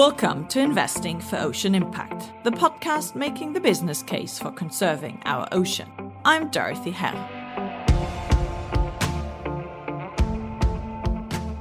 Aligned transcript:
Welcome 0.00 0.48
to 0.48 0.60
Investing 0.60 1.20
for 1.20 1.36
Ocean 1.36 1.74
Impact, 1.74 2.32
the 2.42 2.50
podcast 2.50 3.14
making 3.14 3.52
the 3.52 3.60
business 3.60 4.02
case 4.02 4.38
for 4.38 4.50
conserving 4.50 5.20
our 5.26 5.46
ocean. 5.52 5.90
I'm 6.24 6.48
Dorothy 6.48 6.90
Herr. 6.90 7.12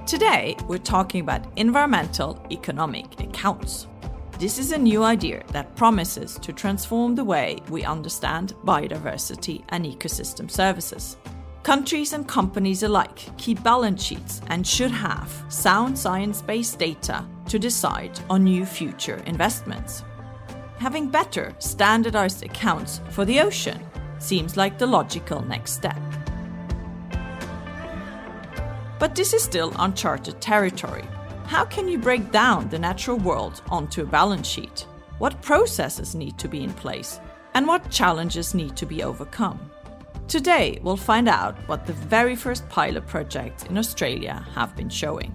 Today, 0.07 0.55
we're 0.70 0.78
talking 0.78 1.20
about 1.20 1.47
environmental 1.57 2.42
economic 2.49 3.20
accounts. 3.20 3.88
This 4.40 4.58
is 4.58 4.71
a 4.71 4.78
new 4.78 5.03
idea 5.03 5.44
that 5.51 5.76
promises 5.76 6.40
to 6.40 6.53
transform 6.53 7.15
the 7.15 7.26
way 7.26 7.58
we 7.69 7.83
understand 7.83 8.53
biodiversity 8.63 9.65
and 9.67 9.83
ecosystem 9.83 10.49
services. 10.49 11.17
Countries 11.63 12.13
and 12.13 12.26
companies 12.26 12.83
alike 12.83 13.37
keep 13.37 13.62
balance 13.63 14.01
sheets 14.01 14.40
and 14.47 14.65
should 14.65 14.92
have 14.92 15.44
sound 15.49 15.99
science 15.99 16.41
based 16.41 16.80
data 16.80 17.26
to 17.50 17.59
decide 17.59 18.20
on 18.30 18.44
new 18.44 18.66
future 18.66 19.21
investments. 19.26 20.03
Having 20.77 21.09
better 21.09 21.53
standardized 21.59 22.44
accounts 22.44 23.02
for 23.09 23.26
the 23.26 23.41
ocean 23.41 23.80
seems 24.20 24.55
like 24.55 24.77
the 24.77 24.88
logical 24.88 25.41
next 25.41 25.73
step. 25.73 25.99
But 28.99 29.16
this 29.16 29.34
is 29.34 29.43
still 29.43 29.73
uncharted 29.80 30.40
territory. 30.40 31.05
How 31.45 31.66
can 31.66 31.88
you 31.88 31.98
break 31.98 32.31
down 32.31 32.70
the 32.70 32.77
natural 32.77 33.17
world 33.17 33.62
onto 33.70 34.04
a 34.04 34.05
balance 34.05 34.48
sheet? 34.48 34.85
What 35.18 35.41
processes 35.41 36.16
need 36.16 36.38
to 36.38 36.48
be 36.48 36.63
in 36.63 36.73
place? 36.73 37.20
And 37.55 37.66
what 37.66 37.90
challenges 37.90 38.54
need 38.54 38.77
to 38.77 38.85
be 38.85 39.04
overcome? 39.04 39.71
Today, 40.27 40.79
we'll 40.84 40.95
find 40.95 41.27
out 41.27 41.57
what 41.68 41.88
the 41.88 41.93
very 41.93 42.35
first 42.35 42.70
pilot 42.70 43.07
projects 43.07 43.63
in 43.63 43.77
Australia 43.77 44.45
have 44.54 44.76
been 44.76 44.90
showing. 44.90 45.34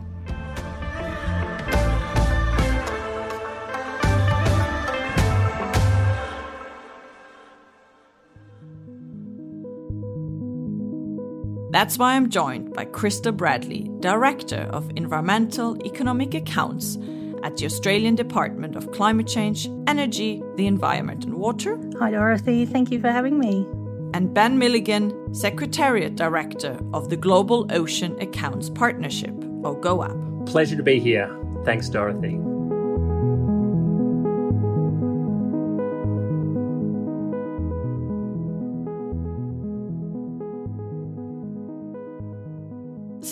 That's 11.74 11.98
why 11.98 12.14
I'm 12.14 12.30
joined 12.30 12.72
by 12.72 12.84
Crystal 12.84 13.32
Bradley, 13.32 13.90
Director 13.98 14.68
of 14.72 14.88
Environmental 14.94 15.76
Economic 15.84 16.32
Accounts 16.32 16.98
at 17.42 17.56
the 17.56 17.66
Australian 17.66 18.14
Department 18.14 18.76
of 18.76 18.92
Climate 18.92 19.26
Change, 19.26 19.68
Energy, 19.88 20.40
the 20.54 20.68
Environment 20.68 21.24
and 21.24 21.34
Water. 21.34 21.76
Hi, 21.98 22.12
Dorothy. 22.12 22.64
Thank 22.64 22.92
you 22.92 23.00
for 23.00 23.10
having 23.10 23.40
me 23.40 23.66
and 24.14 24.32
Ben 24.32 24.56
Milligan, 24.56 25.34
Secretariat 25.34 26.14
Director 26.14 26.78
of 26.92 27.10
the 27.10 27.16
Global 27.16 27.66
Ocean 27.72 28.16
Accounts 28.20 28.70
Partnership, 28.70 29.34
or 29.64 29.74
GOAP. 29.74 30.46
Pleasure 30.46 30.76
to 30.76 30.82
be 30.84 31.00
here. 31.00 31.28
Thanks, 31.64 31.88
Dorothy. 31.88 32.38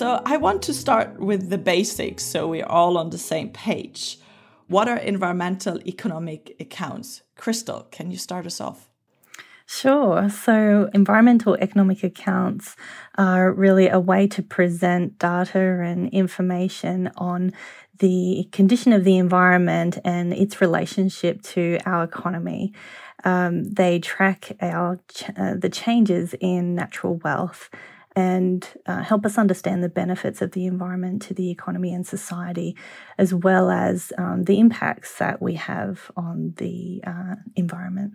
So, 0.03 0.21
I 0.25 0.37
want 0.37 0.63
to 0.63 0.75
start 0.75 1.21
with 1.21 1.49
the 1.49 1.59
basics 1.59 2.25
so 2.25 2.49
we're 2.49 2.67
all 2.67 2.99
on 2.99 3.11
the 3.11 3.19
same 3.19 3.51
page. 3.51 4.19
What 4.67 4.89
are 4.89 4.97
environmental 4.97 5.79
economic 5.87 6.57
accounts? 6.59 7.23
Crystal, 7.37 7.87
can 7.93 8.11
you 8.11 8.19
start 8.19 8.45
us 8.45 8.61
off? 8.61 8.91
Sure. 9.65 10.29
So, 10.29 10.91
environmental 10.93 11.55
economic 11.55 12.03
accounts 12.03 12.75
are 13.17 13.53
really 13.53 13.87
a 13.87 14.01
way 14.01 14.27
to 14.27 14.43
present 14.43 15.21
data 15.21 15.61
and 15.61 16.09
information 16.09 17.13
on 17.17 17.53
the 18.01 18.49
condition 18.51 18.93
of 18.93 19.05
the 19.05 19.19
environment 19.19 19.99
and 20.05 20.33
its 20.33 20.61
relationship 20.61 21.43
to 21.43 21.79
our 21.87 22.03
economy. 22.03 22.73
Um, 23.23 23.71
they 23.71 24.01
track 24.01 24.57
our 24.61 24.99
ch- 25.15 25.31
uh, 25.37 25.55
the 25.55 25.71
changes 25.71 26.35
in 26.41 26.75
natural 26.75 27.21
wealth 27.23 27.71
and 28.15 28.67
uh, 28.87 29.03
help 29.03 29.25
us 29.25 29.39
understand 29.39 29.83
the 29.83 29.89
benefits 29.89 30.43
of 30.43 30.53
the 30.53 30.67
environment 30.67 31.23
to 31.23 31.35
the 31.35 31.51
economy 31.51 31.93
and 31.93 32.07
society, 32.07 32.77
as 33.19 33.33
well 33.33 33.71
as 33.71 34.13
um, 34.19 34.45
the 34.45 34.59
impacts 34.61 35.19
that 35.19 35.41
we 35.41 35.55
have 35.55 36.11
on 36.17 36.55
the 36.57 37.03
uh, 37.07 37.37
environment. 37.57 38.13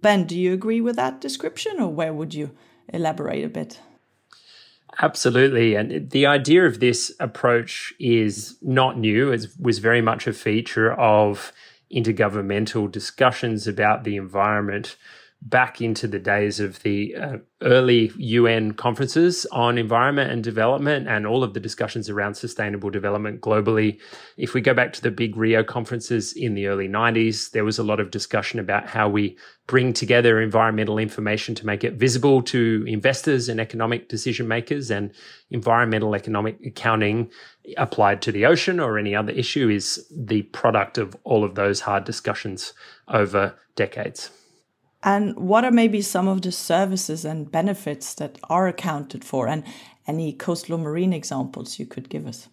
Ben, 0.00 0.26
do 0.26 0.38
you 0.38 0.52
agree 0.52 0.80
with 0.80 0.96
that 0.96 1.20
description 1.20 1.80
or 1.80 1.88
where 1.88 2.12
would 2.12 2.34
you 2.34 2.50
elaborate 2.92 3.44
a 3.44 3.48
bit? 3.48 3.80
Absolutely. 5.00 5.74
And 5.74 6.10
the 6.10 6.26
idea 6.26 6.66
of 6.66 6.80
this 6.80 7.12
approach 7.18 7.94
is 7.98 8.58
not 8.60 8.98
new. 8.98 9.32
It 9.32 9.46
was 9.58 9.78
very 9.78 10.02
much 10.02 10.26
a 10.26 10.32
feature 10.32 10.92
of 10.92 11.52
intergovernmental 11.94 12.90
discussions 12.90 13.66
about 13.66 14.04
the 14.04 14.16
environment 14.16 14.96
back 15.44 15.80
into 15.80 16.06
the 16.06 16.20
days 16.20 16.60
of 16.60 16.82
the 16.82 17.14
uh, 17.16 17.36
early 17.62 18.12
UN 18.16 18.72
conferences 18.72 19.44
on 19.46 19.76
environment 19.76 20.30
and 20.30 20.44
development 20.44 21.08
and 21.08 21.26
all 21.26 21.42
of 21.42 21.52
the 21.52 21.60
discussions 21.60 22.08
around 22.08 22.34
sustainable 22.34 22.90
development 22.90 23.40
globally. 23.40 23.98
If 24.36 24.54
we 24.54 24.60
go 24.60 24.72
back 24.72 24.92
to 24.94 25.02
the 25.02 25.10
big 25.10 25.36
Rio 25.36 25.64
conferences 25.64 26.32
in 26.32 26.54
the 26.54 26.68
early 26.68 26.88
90s, 26.88 27.50
there 27.50 27.64
was 27.64 27.78
a 27.78 27.82
lot 27.82 27.98
of 27.98 28.12
discussion 28.12 28.60
about 28.60 28.88
how 28.88 29.08
we 29.08 29.36
bring 29.66 29.92
together 29.92 30.40
environmental 30.40 30.98
information 30.98 31.56
to 31.56 31.66
make 31.66 31.82
it 31.82 31.94
visible 31.94 32.42
to 32.42 32.84
investors 32.86 33.48
and 33.48 33.60
economic 33.60 34.08
decision 34.08 34.46
makers 34.46 34.90
and 34.92 35.12
environmental 35.50 36.14
economic 36.14 36.58
accounting 36.64 37.30
applied 37.76 38.22
to 38.22 38.30
the 38.30 38.46
ocean 38.46 38.78
or 38.78 38.96
any 38.96 39.14
other 39.14 39.32
issue 39.32 39.68
is 39.68 40.06
the 40.16 40.42
product 40.42 40.98
of 40.98 41.16
all 41.24 41.42
of 41.42 41.56
those 41.56 41.80
hard 41.80 42.04
discussions 42.04 42.72
over 43.08 43.56
decades. 43.74 44.30
And 45.02 45.36
what 45.36 45.64
are 45.64 45.72
maybe 45.72 46.00
some 46.00 46.28
of 46.28 46.42
the 46.42 46.52
services 46.52 47.24
and 47.24 47.50
benefits 47.50 48.14
that 48.14 48.38
are 48.48 48.68
accounted 48.68 49.24
for, 49.24 49.48
and 49.48 49.64
any 50.06 50.32
coastal 50.32 50.78
marine 50.78 51.12
examples 51.12 51.78
you 51.78 51.86
could 51.86 52.08
give 52.08 52.26
us? 52.26 52.48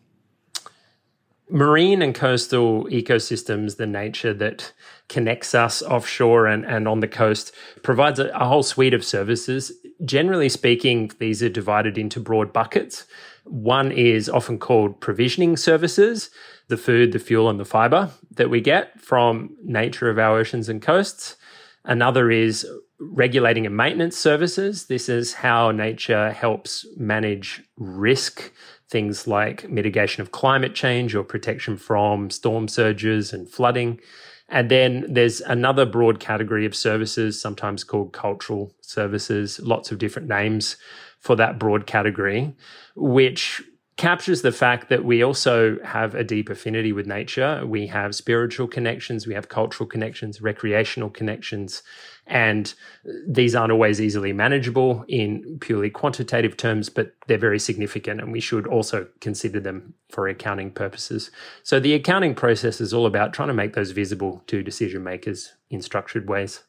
Marine 1.52 2.04
and 2.04 2.14
coastal 2.14 2.86
ecosystems, 2.86 3.78
the 3.78 3.88
nature 3.88 4.34
that 4.36 4.72
connects 5.08 5.56
us 5.56 5.82
offshore 5.82 6.46
and, 6.46 6.64
and 6.66 6.88
on 6.88 7.00
the 7.00 7.08
coast, 7.08 7.52
provides 7.82 8.20
a, 8.20 8.30
a 8.30 8.46
whole 8.46 8.62
suite 8.62 8.94
of 8.94 9.04
services. 9.04 9.72
Generally 10.06 10.50
speaking, 10.50 11.12
these 11.18 11.42
are 11.42 11.50
divided 11.50 11.98
into 11.98 12.20
broad 12.20 12.54
buckets. 12.54 13.06
One 13.46 13.92
is 13.92 14.30
often 14.30 14.60
called 14.60 15.02
provisioning 15.02 15.58
services, 15.58 16.30
the 16.68 16.78
food, 16.78 17.14
the 17.14 17.20
fuel, 17.20 17.50
and 17.50 17.60
the 17.60 17.66
fiber 17.66 18.12
that 18.36 18.52
we 18.52 18.62
get 18.62 19.02
from 19.02 19.56
nature 19.64 20.10
of 20.10 20.20
our 20.20 20.38
oceans 20.38 20.70
and 20.70 20.80
coasts. 20.80 21.36
Another 21.90 22.30
is 22.30 22.68
regulating 23.00 23.66
and 23.66 23.76
maintenance 23.76 24.16
services. 24.16 24.86
This 24.86 25.10
is 25.10 25.34
how 25.34 25.72
nature 25.72 26.32
helps 26.32 26.86
manage 26.96 27.64
risk, 27.78 28.52
things 28.92 29.26
like 29.26 29.68
mitigation 29.68 30.22
of 30.22 30.32
climate 30.32 30.76
change 30.76 31.16
or 31.16 31.24
protection 31.24 31.78
from 31.78 32.30
storm 32.30 32.68
surges 32.68 33.34
and 33.34 33.50
flooding. 33.50 34.00
And 34.50 34.70
then 34.70 35.12
there's 35.12 35.42
another 35.42 35.84
broad 35.84 36.20
category 36.20 36.68
of 36.68 36.76
services, 36.76 37.42
sometimes 37.42 37.84
called 37.84 38.14
cultural 38.14 38.76
services, 38.82 39.60
lots 39.60 39.92
of 39.92 39.98
different 39.98 40.28
names 40.28 40.78
for 41.20 41.36
that 41.38 41.58
broad 41.58 41.88
category, 41.88 42.56
which 42.96 43.64
captures 44.00 44.44
the 44.44 44.52
fact 44.54 44.88
that 44.88 45.04
we 45.04 45.22
also 45.22 45.78
have 45.84 46.16
a 46.16 46.24
deep 46.24 46.50
affinity 46.50 46.94
with 46.94 47.06
nature. 47.06 47.66
We 47.66 47.86
have 47.88 48.16
spiritual 48.16 48.66
connections, 48.66 49.28
we 49.28 49.34
have 49.34 49.50
cultural 49.50 49.90
connections, 49.90 50.42
recreational 50.42 51.10
connections, 51.10 51.84
and 52.26 52.74
these 53.28 53.56
aren't 53.56 53.74
always 53.74 54.00
easily 54.00 54.32
manageable 54.32 55.04
in 55.10 55.58
purely 55.60 55.90
quantitative 55.90 56.56
terms, 56.56 56.88
but 56.88 57.14
they're 57.28 57.38
very 57.38 57.60
significant, 57.60 58.22
and 58.22 58.32
we 58.32 58.40
should 58.40 58.68
also 58.68 59.06
consider 59.20 59.60
them 59.60 59.94
for 60.10 60.30
accounting 60.30 60.72
purposes. 60.72 61.30
So 61.64 61.81
the 61.81 61.94
accounting 61.94 62.36
process 62.36 62.80
is 62.80 62.94
all 62.94 63.06
about 63.06 63.34
trying 63.34 63.50
to 63.50 63.54
make 63.54 63.74
those 63.74 63.92
visible 63.92 64.44
to 64.48 64.63
decision 64.63 65.04
makers 65.04 65.56
in 65.69 65.81
structured 65.81 66.30
ways. 66.30 66.63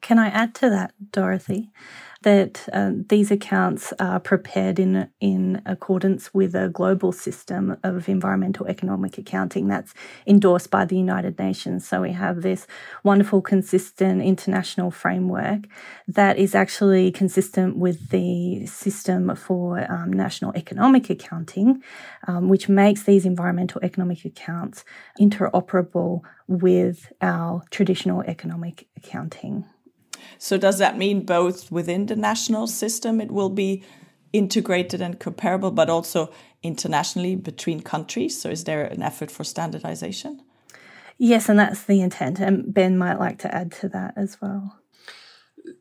Can 0.00 0.20
I 0.20 0.28
add 0.28 0.54
to 0.56 0.70
that, 0.70 0.94
Dorothy? 1.10 1.72
That 2.22 2.68
uh, 2.72 2.90
these 3.08 3.30
accounts 3.30 3.92
are 4.00 4.18
prepared 4.18 4.78
in 4.78 5.08
in 5.20 5.62
accordance 5.64 6.34
with 6.34 6.54
a 6.54 6.68
global 6.68 7.12
system 7.12 7.76
of 7.84 8.08
environmental 8.08 8.66
economic 8.66 9.18
accounting 9.18 9.68
that's 9.68 9.94
endorsed 10.26 10.70
by 10.70 10.84
the 10.84 10.96
United 10.96 11.38
Nations. 11.38 11.86
So 11.86 12.02
we 12.02 12.12
have 12.12 12.42
this 12.42 12.66
wonderful, 13.04 13.40
consistent 13.40 14.22
international 14.22 14.90
framework 14.90 15.66
that 16.08 16.38
is 16.38 16.54
actually 16.54 17.12
consistent 17.12 17.76
with 17.76 18.10
the 18.10 18.66
system 18.66 19.36
for 19.36 19.90
um, 19.90 20.12
national 20.12 20.52
economic 20.56 21.10
accounting, 21.10 21.82
um, 22.26 22.48
which 22.48 22.68
makes 22.68 23.04
these 23.04 23.24
environmental 23.24 23.80
economic 23.84 24.24
accounts 24.24 24.84
interoperable 25.20 26.22
with 26.48 27.12
our 27.20 27.62
traditional 27.70 28.22
economic 28.22 28.88
accounting. 28.96 29.64
So 30.38 30.58
does 30.58 30.78
that 30.78 30.98
mean 30.98 31.24
both 31.24 31.70
within 31.70 32.06
the 32.06 32.16
national 32.16 32.66
system 32.66 33.20
it 33.20 33.30
will 33.30 33.50
be 33.50 33.82
integrated 34.32 35.00
and 35.00 35.18
comparable, 35.18 35.70
but 35.70 35.88
also 35.88 36.30
internationally 36.62 37.36
between 37.36 37.80
countries? 37.80 38.40
So 38.40 38.50
is 38.50 38.64
there 38.64 38.84
an 38.84 39.02
effort 39.02 39.30
for 39.30 39.44
standardization? 39.44 40.42
Yes, 41.18 41.48
and 41.48 41.58
that's 41.58 41.84
the 41.84 42.00
intent. 42.00 42.38
And 42.38 42.72
Ben 42.72 42.96
might 42.96 43.18
like 43.18 43.38
to 43.40 43.54
add 43.54 43.72
to 43.72 43.88
that 43.88 44.14
as 44.16 44.38
well. 44.40 44.78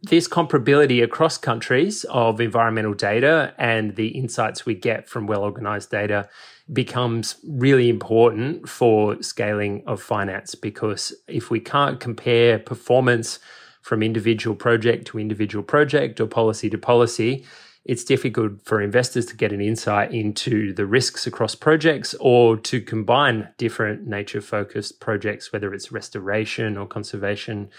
This 0.04 0.28
comparability 0.28 1.04
across 1.04 1.38
countries 1.38 2.04
of 2.06 2.42
environmental 2.42 2.94
data 2.94 3.54
and 3.58 3.96
the 3.96 4.10
insights 4.10 4.66
we 4.66 4.76
get 4.76 5.08
from 5.08 5.28
well 5.28 5.44
organized 5.44 5.92
data 5.92 6.28
becomes 6.74 7.38
really 7.48 7.88
important 7.88 8.68
for 8.68 9.22
scaling 9.24 9.84
of 9.88 10.02
finance 10.02 10.56
because 10.56 11.14
if 11.28 11.50
we 11.50 11.62
can't 11.62 12.02
compare 12.02 12.60
performance 12.60 13.40
from 13.88 14.04
individual 14.04 14.54
project 14.54 15.08
to 15.08 15.18
individual 15.18 15.64
project 15.64 16.20
or 16.20 16.28
policy 16.28 16.70
to 16.70 16.78
policy, 16.78 17.46
it's 17.86 18.04
difficult 18.04 18.52
for 18.66 18.82
investors 18.82 19.26
to 19.28 19.34
get 19.34 19.54
an 19.54 19.62
insight 19.62 20.14
into 20.14 20.74
the 20.74 20.86
risks 20.86 21.26
across 21.26 21.56
projects 21.56 22.14
or 22.20 22.58
to 22.58 22.82
combine 22.82 23.48
different 23.58 24.06
nature 24.06 24.42
focused 24.42 25.00
projects, 25.00 25.54
whether 25.54 25.74
it's 25.74 25.90
restoration 25.90 26.76
or 26.76 26.86
conservation, 26.86 27.70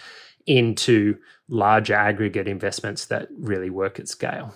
into 0.47 1.19
larger 1.47 1.93
aggregate 1.93 2.49
investments 2.49 3.05
that 3.05 3.29
really 3.39 3.69
work 3.69 4.01
at 4.01 4.09
scale. 4.09 4.55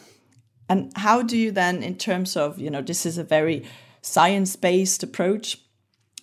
And 0.70 0.90
how 0.96 1.20
do 1.20 1.37
you 1.37 1.50
then, 1.50 1.82
in 1.82 1.96
terms 1.99 2.34
of, 2.34 2.58
you 2.58 2.70
know, 2.70 2.81
this 2.81 3.04
is 3.04 3.19
a 3.19 3.25
very 3.25 3.66
science 4.00 4.56
based 4.56 5.02
approach, 5.02 5.58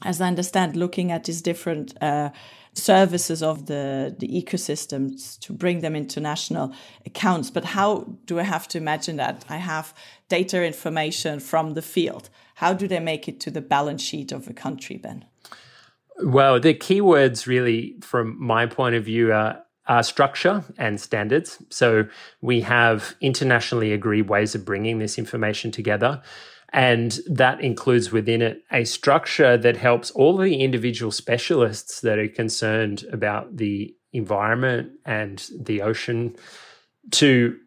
as 0.03 0.21
I 0.21 0.27
understand, 0.27 0.75
looking 0.75 1.11
at 1.11 1.25
these 1.25 1.41
different 1.41 2.01
uh, 2.01 2.29
services 2.73 3.43
of 3.43 3.65
the, 3.65 4.15
the 4.19 4.27
ecosystems 4.27 5.39
to 5.39 5.53
bring 5.53 5.81
them 5.81 5.95
into 5.95 6.19
national 6.19 6.73
accounts. 7.05 7.51
But 7.51 7.65
how 7.65 8.17
do 8.25 8.39
I 8.39 8.43
have 8.43 8.67
to 8.69 8.77
imagine 8.77 9.17
that? 9.17 9.45
I 9.49 9.57
have 9.57 9.93
data 10.29 10.65
information 10.65 11.39
from 11.39 11.73
the 11.73 11.81
field. 11.81 12.29
How 12.55 12.73
do 12.73 12.87
they 12.87 12.99
make 12.99 13.27
it 13.27 13.39
to 13.41 13.51
the 13.51 13.61
balance 13.61 14.01
sheet 14.01 14.31
of 14.31 14.47
a 14.47 14.53
country, 14.53 14.97
Ben? 14.97 15.25
Well, 16.21 16.59
the 16.59 16.73
keywords 16.73 17.47
really, 17.47 17.95
from 18.01 18.35
my 18.41 18.65
point 18.65 18.95
of 18.95 19.05
view, 19.05 19.31
are, 19.31 19.63
are 19.87 20.03
structure 20.03 20.63
and 20.77 20.99
standards. 20.99 21.63
So 21.69 22.07
we 22.41 22.61
have 22.61 23.15
internationally 23.21 23.93
agreed 23.93 24.29
ways 24.29 24.55
of 24.55 24.65
bringing 24.65 24.99
this 24.99 25.17
information 25.17 25.71
together. 25.71 26.21
And 26.71 27.19
that 27.27 27.61
includes 27.61 28.11
within 28.11 28.41
it 28.41 28.63
a 28.71 28.83
structure 28.83 29.57
that 29.57 29.77
helps 29.77 30.11
all 30.11 30.37
the 30.37 30.61
individual 30.61 31.11
specialists 31.11 32.01
that 32.01 32.19
are 32.19 32.27
concerned 32.27 33.05
about 33.11 33.57
the 33.57 33.95
environment 34.13 34.91
and 35.05 35.47
the 35.59 35.81
ocean 35.81 36.35
to 37.11 37.57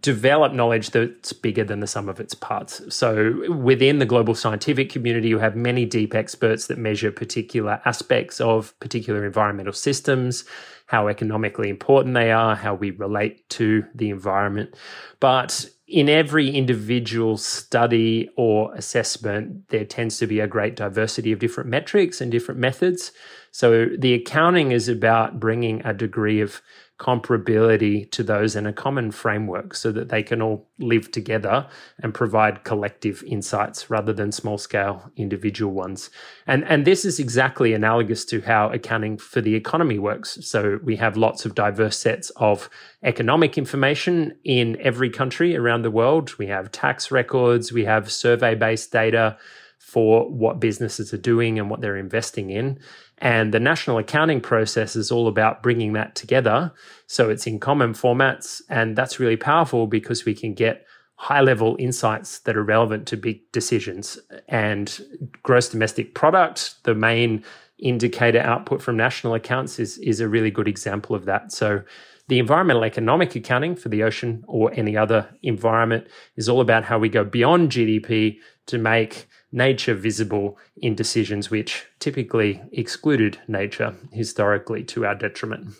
develop 0.00 0.52
knowledge 0.52 0.90
that's 0.90 1.32
bigger 1.32 1.64
than 1.64 1.80
the 1.80 1.86
sum 1.86 2.08
of 2.08 2.18
its 2.18 2.34
parts. 2.34 2.80
So 2.94 3.50
within 3.52 3.98
the 3.98 4.06
global 4.06 4.34
scientific 4.34 4.90
community, 4.90 5.28
you 5.28 5.38
have 5.38 5.54
many 5.54 5.84
deep 5.84 6.14
experts 6.14 6.66
that 6.68 6.78
measure 6.78 7.12
particular 7.12 7.80
aspects 7.84 8.40
of 8.40 8.78
particular 8.80 9.26
environmental 9.26 9.74
systems, 9.74 10.44
how 10.86 11.08
economically 11.08 11.68
important 11.68 12.14
they 12.14 12.32
are, 12.32 12.56
how 12.56 12.74
we 12.74 12.90
relate 12.90 13.48
to 13.50 13.84
the 13.94 14.08
environment. 14.08 14.74
But 15.20 15.68
in 15.86 16.08
every 16.08 16.50
individual 16.50 17.36
study 17.36 18.30
or 18.34 18.74
assessment, 18.74 19.68
there 19.68 19.84
tends 19.84 20.16
to 20.18 20.26
be 20.26 20.40
a 20.40 20.46
great 20.46 20.74
diversity 20.74 21.32
of 21.32 21.38
different 21.38 21.68
metrics 21.68 22.20
and 22.20 22.32
different 22.32 22.58
methods. 22.58 23.12
So 23.50 23.88
the 23.98 24.14
accounting 24.14 24.72
is 24.72 24.88
about 24.88 25.38
bringing 25.38 25.82
a 25.84 25.92
degree 25.92 26.40
of 26.40 26.62
comparability 27.02 28.08
to 28.12 28.22
those 28.22 28.54
in 28.54 28.64
a 28.64 28.72
common 28.72 29.10
framework 29.10 29.74
so 29.74 29.90
that 29.90 30.08
they 30.08 30.22
can 30.22 30.40
all 30.40 30.68
live 30.78 31.10
together 31.10 31.66
and 32.00 32.14
provide 32.14 32.62
collective 32.62 33.24
insights 33.26 33.90
rather 33.90 34.12
than 34.12 34.30
small 34.30 34.56
scale 34.56 35.10
individual 35.16 35.72
ones. 35.72 36.10
And, 36.46 36.64
and 36.66 36.84
this 36.84 37.04
is 37.04 37.18
exactly 37.18 37.74
analogous 37.74 38.24
to 38.26 38.40
how 38.42 38.70
accounting 38.70 39.18
for 39.18 39.40
the 39.40 39.56
economy 39.56 39.98
works. 39.98 40.38
So 40.42 40.78
we 40.84 40.94
have 40.96 41.16
lots 41.16 41.44
of 41.44 41.56
diverse 41.56 41.98
sets 41.98 42.30
of 42.36 42.70
economic 43.02 43.58
information 43.58 44.36
in 44.44 44.80
every 44.80 45.10
country 45.10 45.56
around 45.56 45.82
the 45.82 45.90
world. 45.90 46.38
We 46.38 46.46
have 46.46 46.70
tax 46.70 47.10
records, 47.10 47.72
we 47.72 47.84
have 47.84 48.12
survey 48.12 48.54
based 48.54 48.92
data 48.92 49.36
for 49.80 50.30
what 50.30 50.60
businesses 50.60 51.12
are 51.12 51.18
doing 51.18 51.58
and 51.58 51.68
what 51.68 51.80
they're 51.80 51.96
investing 51.96 52.50
in. 52.50 52.78
And 53.22 53.54
the 53.54 53.60
national 53.60 53.98
accounting 53.98 54.40
process 54.40 54.96
is 54.96 55.12
all 55.12 55.28
about 55.28 55.62
bringing 55.62 55.92
that 55.92 56.16
together. 56.16 56.72
So 57.06 57.30
it's 57.30 57.46
in 57.46 57.60
common 57.60 57.92
formats. 57.92 58.60
And 58.68 58.96
that's 58.96 59.20
really 59.20 59.36
powerful 59.36 59.86
because 59.86 60.24
we 60.24 60.34
can 60.34 60.54
get 60.54 60.84
high 61.14 61.40
level 61.40 61.76
insights 61.78 62.40
that 62.40 62.56
are 62.56 62.64
relevant 62.64 63.06
to 63.06 63.16
big 63.16 63.40
decisions. 63.52 64.18
And 64.48 65.00
gross 65.44 65.68
domestic 65.68 66.16
product, 66.16 66.82
the 66.82 66.96
main 66.96 67.44
indicator 67.78 68.40
output 68.40 68.82
from 68.82 68.96
national 68.96 69.34
accounts, 69.34 69.78
is, 69.78 69.98
is 69.98 70.18
a 70.18 70.28
really 70.28 70.50
good 70.50 70.66
example 70.66 71.14
of 71.14 71.24
that. 71.26 71.52
So 71.52 71.84
the 72.26 72.40
environmental 72.40 72.84
economic 72.84 73.36
accounting 73.36 73.76
for 73.76 73.88
the 73.88 74.02
ocean 74.02 74.42
or 74.48 74.72
any 74.74 74.96
other 74.96 75.28
environment 75.44 76.08
is 76.34 76.48
all 76.48 76.60
about 76.60 76.82
how 76.82 76.98
we 76.98 77.08
go 77.08 77.22
beyond 77.22 77.70
GDP 77.70 78.38
to 78.66 78.78
make 78.78 79.28
nature 79.52 79.94
visible 79.94 80.58
in 80.76 80.94
decisions 80.94 81.50
which 81.50 81.86
typically 81.98 82.60
excluded 82.72 83.38
nature 83.46 83.94
historically 84.12 84.82
to 84.82 85.04
our 85.06 85.14
detriment. 85.14 85.74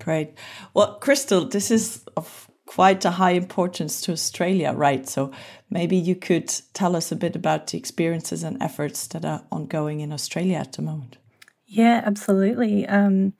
Great. 0.00 0.34
Well, 0.74 0.98
Crystal, 0.98 1.44
this 1.44 1.70
is 1.70 2.04
of 2.16 2.50
quite 2.66 3.04
a 3.04 3.10
high 3.10 3.32
importance 3.32 4.00
to 4.00 4.12
Australia, 4.12 4.72
right? 4.72 5.08
So 5.08 5.30
maybe 5.70 5.96
you 5.96 6.16
could 6.16 6.52
tell 6.72 6.96
us 6.96 7.12
a 7.12 7.16
bit 7.16 7.36
about 7.36 7.68
the 7.68 7.78
experiences 7.78 8.42
and 8.42 8.60
efforts 8.62 9.06
that 9.08 9.24
are 9.24 9.44
ongoing 9.52 10.00
in 10.00 10.12
Australia 10.12 10.56
at 10.56 10.72
the 10.72 10.82
moment. 10.82 11.18
Yeah, 11.66 12.02
absolutely. 12.04 12.86
Um, 12.86 13.34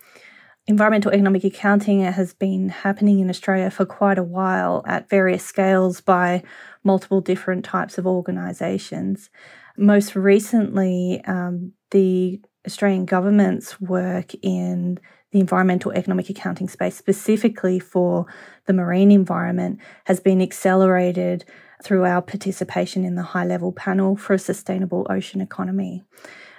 environmental 0.66 1.12
economic 1.12 1.44
accounting 1.44 2.02
has 2.02 2.34
been 2.34 2.68
happening 2.68 3.20
in 3.20 3.28
Australia 3.30 3.70
for 3.70 3.84
quite 3.84 4.18
a 4.18 4.22
while 4.22 4.82
at 4.86 5.08
various 5.08 5.44
scales 5.44 6.00
by 6.00 6.42
multiple 6.84 7.20
different 7.20 7.64
types 7.64 7.99
of 7.99 8.06
organisations. 8.06 9.31
Most 9.76 10.14
recently, 10.17 11.23
um, 11.26 11.73
the 11.90 12.40
Australian 12.67 13.05
government's 13.05 13.81
work 13.81 14.32
in 14.43 14.99
the 15.32 15.40
environmental 15.40 15.93
economic 15.93 16.29
accounting 16.29 16.69
space, 16.69 16.96
specifically 16.96 17.79
for 17.79 18.26
the 18.67 18.73
marine 18.73 19.11
environment, 19.11 19.81
has 20.05 20.20
been 20.20 20.43
accelerated 20.43 21.44
through 21.82 22.05
our 22.05 22.23
participation 22.23 23.05
in 23.05 23.17
the 23.17 23.23
high 23.23 23.44
level 23.44 23.73
panel 23.73 24.17
for 24.17 24.35
a 24.35 24.38
sustainable 24.38 25.06
ocean 25.11 25.40
economy. 25.40 26.02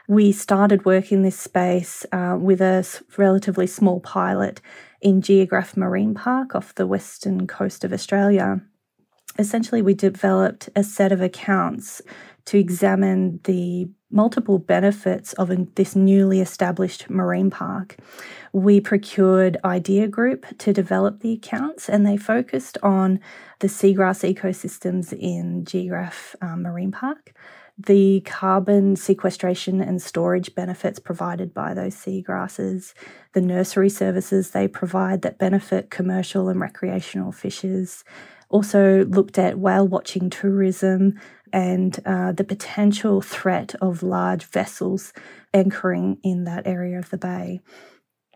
We 0.08 0.34
started 0.34 0.84
work 0.84 1.12
in 1.14 1.22
this 1.22 1.40
space 1.40 2.06
uh, 2.12 2.38
with 2.38 2.60
a 2.60 2.86
relatively 3.16 3.68
small 3.68 4.02
pilot 4.02 4.60
in 5.02 5.22
Geographe 5.22 5.78
Marine 5.78 6.14
Park 6.14 6.56
off 6.56 6.76
the 6.76 6.88
western 6.88 7.48
coast 7.48 7.86
of 7.86 7.94
Australia. 7.94 8.62
Essentially, 9.40 9.82
we 9.82 9.94
developed 9.94 10.70
a 10.76 10.84
set 10.84 11.12
of 11.12 11.22
accounts 11.22 12.02
to 12.46 12.58
examine 12.58 13.40
the 13.46 13.88
multiple 14.12 14.60
benefits 14.60 15.34
of 15.34 15.50
this 15.76 15.96
newly 15.96 16.40
established 16.40 17.10
marine 17.10 17.50
park. 17.50 17.98
We 18.52 18.80
procured 18.80 19.58
IDEEA 19.64 20.12
Group 20.12 20.46
to 20.60 20.72
develop 20.72 21.22
the 21.22 21.34
accounts, 21.34 21.90
and 21.90 22.06
they 22.06 22.18
focused 22.18 22.78
on 22.84 23.20
the 23.60 23.68
seagrass 23.68 24.24
ecosystems 24.36 25.14
in 25.14 25.66
Geographe 25.66 26.36
um, 26.42 26.62
Marine 26.62 26.92
Park 26.92 27.34
the 27.78 28.22
carbon 28.22 28.96
sequestration 28.96 29.82
and 29.82 30.02
storage 30.02 30.54
benefits 30.54 31.00
provided 31.00 31.54
by 31.54 31.74
those 31.74 31.96
seagrasses, 31.96 32.94
the 33.34 33.42
nursery 33.42 33.90
services 33.90 34.52
they 34.52 34.68
provide 34.68 35.24
that 35.24 35.40
benefit 35.40 35.90
commercial 35.90 36.50
and 36.50 36.60
recreational 36.60 37.32
fishers. 37.32 38.04
Also, 38.54 39.04
looked 39.06 39.40
at 39.40 39.58
whale 39.58 39.88
watching 39.88 40.30
tourism 40.30 41.20
and 41.52 42.00
uh, 42.06 42.32
the 42.32 42.44
potential 42.44 43.20
threat 43.20 43.74
of 43.82 44.04
large 44.04 44.46
vessels 44.46 45.12
anchoring 45.56 46.20
in 46.22 46.44
that 46.44 46.68
area 46.68 47.00
of 47.00 47.10
the 47.10 47.18
bay. 47.18 47.62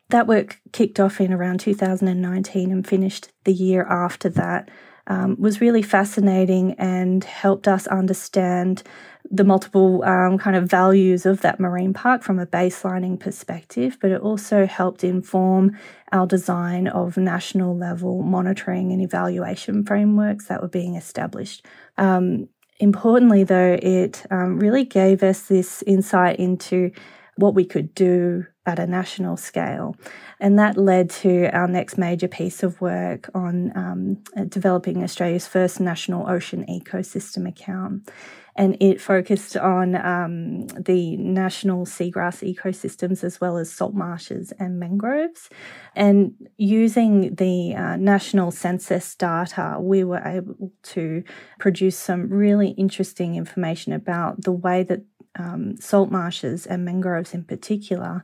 That 0.09 0.25
work 0.25 0.59
kicked 0.73 0.99
off 0.99 1.21
in 1.21 1.31
around 1.31 1.59
2019 1.59 2.71
and 2.71 2.87
finished 2.87 3.29
the 3.43 3.53
year 3.53 3.83
after 3.83 4.27
that. 4.29 4.71
Um, 5.09 5.37
was 5.39 5.61
really 5.61 5.81
fascinating 5.81 6.73
and 6.73 7.23
helped 7.23 7.65
us 7.65 7.87
understand 7.87 8.83
the 9.29 9.43
multiple 9.43 10.03
um, 10.03 10.37
kind 10.37 10.55
of 10.55 10.69
values 10.69 11.25
of 11.25 11.41
that 11.41 11.59
marine 11.59 11.93
park 11.93 12.23
from 12.23 12.39
a 12.39 12.45
baselining 12.45 13.19
perspective, 13.19 13.97
but 14.01 14.11
it 14.11 14.21
also 14.21 14.65
helped 14.65 15.03
inform 15.03 15.77
our 16.11 16.25
design 16.25 16.87
of 16.87 17.17
national 17.17 17.77
level 17.77 18.23
monitoring 18.23 18.91
and 18.91 19.01
evaluation 19.01 19.83
frameworks 19.83 20.47
that 20.47 20.61
were 20.61 20.67
being 20.67 20.95
established. 20.95 21.65
Um, 21.97 22.47
importantly, 22.79 23.43
though, 23.43 23.77
it 23.81 24.25
um, 24.31 24.59
really 24.59 24.85
gave 24.85 25.23
us 25.23 25.43
this 25.43 25.83
insight 25.83 26.39
into 26.39 26.91
what 27.35 27.53
we 27.53 27.65
could 27.65 27.93
do 27.93 28.45
at 28.67 28.77
a 28.77 28.85
national 28.85 29.37
scale. 29.37 29.95
And 30.39 30.59
that 30.59 30.77
led 30.77 31.09
to 31.21 31.49
our 31.55 31.67
next 31.67 31.97
major 31.97 32.27
piece 32.27 32.61
of 32.61 32.79
work 32.79 33.29
on 33.33 33.71
um, 33.75 34.45
developing 34.49 35.03
Australia's 35.03 35.47
first 35.47 35.79
national 35.79 36.29
ocean 36.29 36.65
ecosystem 36.69 37.47
account. 37.47 38.11
And 38.57 38.75
it 38.79 38.99
focused 38.99 39.55
on 39.55 39.95
um, 39.95 40.65
the 40.67 41.15
national 41.17 41.85
seagrass 41.85 42.41
ecosystems 42.43 43.23
as 43.23 43.39
well 43.39 43.57
as 43.57 43.71
salt 43.71 43.93
marshes 43.93 44.51
and 44.59 44.79
mangroves. 44.79 45.49
And 45.95 46.33
using 46.57 47.35
the 47.35 47.75
uh, 47.75 47.95
national 47.97 48.49
census 48.51 49.15
data, 49.15 49.77
we 49.79 50.03
were 50.03 50.21
able 50.25 50.71
to 50.83 51.23
produce 51.59 51.97
some 51.97 52.29
really 52.29 52.69
interesting 52.71 53.35
information 53.35 53.93
about 53.93 54.43
the 54.43 54.51
way 54.51 54.83
that 54.83 55.03
um, 55.37 55.77
salt 55.77 56.09
marshes 56.09 56.65
and 56.65 56.83
mangroves 56.83 57.35
in 57.35 57.43
particular 57.43 58.23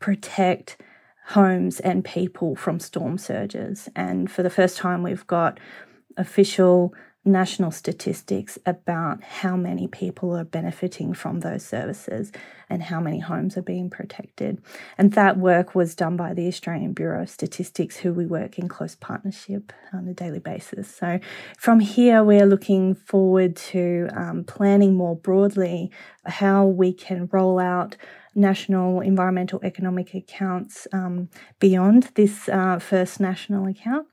protect 0.00 0.76
homes 1.28 1.78
and 1.80 2.04
people 2.04 2.56
from 2.56 2.80
storm 2.80 3.16
surges. 3.16 3.88
And 3.94 4.30
for 4.30 4.42
the 4.42 4.50
first 4.50 4.76
time, 4.76 5.02
we've 5.02 5.26
got 5.26 5.60
official 6.16 6.94
national 7.28 7.70
statistics 7.70 8.58
about 8.66 9.22
how 9.22 9.56
many 9.56 9.86
people 9.86 10.36
are 10.36 10.44
benefiting 10.44 11.14
from 11.14 11.40
those 11.40 11.64
services 11.64 12.32
and 12.70 12.82
how 12.82 13.00
many 13.00 13.20
homes 13.20 13.56
are 13.56 13.62
being 13.62 13.88
protected. 13.88 14.62
And 14.96 15.12
that 15.12 15.38
work 15.38 15.74
was 15.74 15.94
done 15.94 16.16
by 16.16 16.34
the 16.34 16.48
Australian 16.48 16.92
Bureau 16.92 17.22
of 17.22 17.30
Statistics, 17.30 17.98
who 17.98 18.12
we 18.12 18.26
work 18.26 18.58
in 18.58 18.68
close 18.68 18.94
partnership 18.94 19.72
on 19.92 20.08
a 20.08 20.14
daily 20.14 20.38
basis. 20.38 20.94
So 20.94 21.20
from 21.56 21.80
here, 21.80 22.22
we're 22.24 22.46
looking 22.46 22.94
forward 22.94 23.56
to 23.56 24.08
um, 24.14 24.44
planning 24.44 24.94
more 24.94 25.16
broadly 25.16 25.90
how 26.26 26.66
we 26.66 26.92
can 26.92 27.28
roll 27.32 27.58
out 27.58 27.96
national 28.34 29.00
environmental 29.00 29.60
economic 29.62 30.14
accounts 30.14 30.86
um, 30.92 31.28
beyond 31.58 32.10
this 32.14 32.48
uh, 32.48 32.78
first 32.78 33.20
national 33.20 33.66
account 33.66 34.06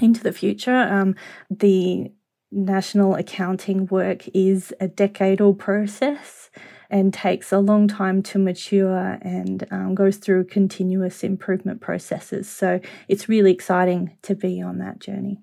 into 0.00 0.22
the 0.22 0.32
future. 0.32 0.76
Um, 0.76 1.14
the 1.50 2.12
national 2.50 3.14
accounting 3.14 3.86
work 3.86 4.28
is 4.34 4.72
a 4.80 4.88
decadal 4.88 5.56
process 5.56 6.50
and 6.88 7.12
takes 7.12 7.52
a 7.52 7.58
long 7.58 7.88
time 7.88 8.22
to 8.22 8.38
mature 8.38 9.18
and 9.22 9.66
um, 9.70 9.94
goes 9.94 10.18
through 10.18 10.44
continuous 10.44 11.24
improvement 11.24 11.80
processes. 11.80 12.48
So 12.48 12.80
it's 13.08 13.28
really 13.28 13.52
exciting 13.52 14.16
to 14.22 14.34
be 14.34 14.62
on 14.62 14.78
that 14.78 15.00
journey. 15.00 15.40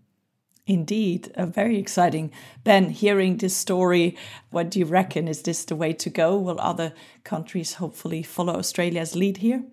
Indeed, 0.66 1.30
a 1.36 1.46
very 1.46 1.78
exciting. 1.78 2.32
Ben, 2.64 2.90
hearing 2.90 3.36
this 3.36 3.56
story, 3.56 4.16
what 4.50 4.72
do 4.72 4.80
you 4.80 4.86
reckon? 4.86 5.28
Is 5.28 5.42
this 5.42 5.66
the 5.66 5.76
way 5.76 5.92
to 5.92 6.10
go? 6.10 6.38
Will 6.38 6.60
other 6.60 6.94
countries 7.26 7.74
hopefully 7.74 8.24
follow 8.24 8.56
Australia's 8.56 9.14
lead 9.14 9.38
here? 9.38 9.66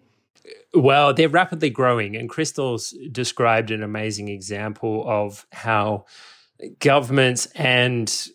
Well, 0.75 1.14
they're 1.14 1.28
rapidly 1.28 1.70
growing, 1.70 2.16
and 2.16 2.28
Crystal's 2.28 2.92
described 3.12 3.70
an 3.70 3.84
amazing 3.84 4.28
example 4.28 5.04
of 5.06 5.46
how 5.52 6.06
governments 6.78 7.46
and 7.54 8.28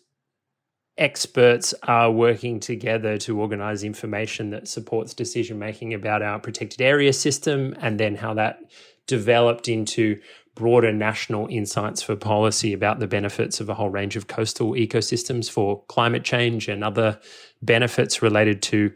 experts 0.98 1.74
are 1.82 2.10
working 2.10 2.58
together 2.58 3.18
to 3.18 3.38
organize 3.38 3.84
information 3.84 4.50
that 4.50 4.66
supports 4.66 5.12
decision 5.12 5.58
making 5.58 5.92
about 5.92 6.22
our 6.22 6.38
protected 6.38 6.80
area 6.80 7.12
system 7.12 7.74
and 7.80 8.00
then 8.00 8.16
how 8.16 8.32
that 8.32 8.58
developed 9.06 9.68
into 9.68 10.18
broader 10.54 10.90
national 10.90 11.46
insights 11.48 12.02
for 12.02 12.16
policy 12.16 12.72
about 12.72 12.98
the 12.98 13.06
benefits 13.06 13.60
of 13.60 13.68
a 13.68 13.74
whole 13.74 13.90
range 13.90 14.16
of 14.16 14.26
coastal 14.26 14.72
ecosystems 14.72 15.50
for 15.50 15.84
climate 15.84 16.24
change 16.24 16.66
and 16.66 16.82
other 16.82 17.20
benefits 17.60 18.22
related 18.22 18.62
to 18.62 18.90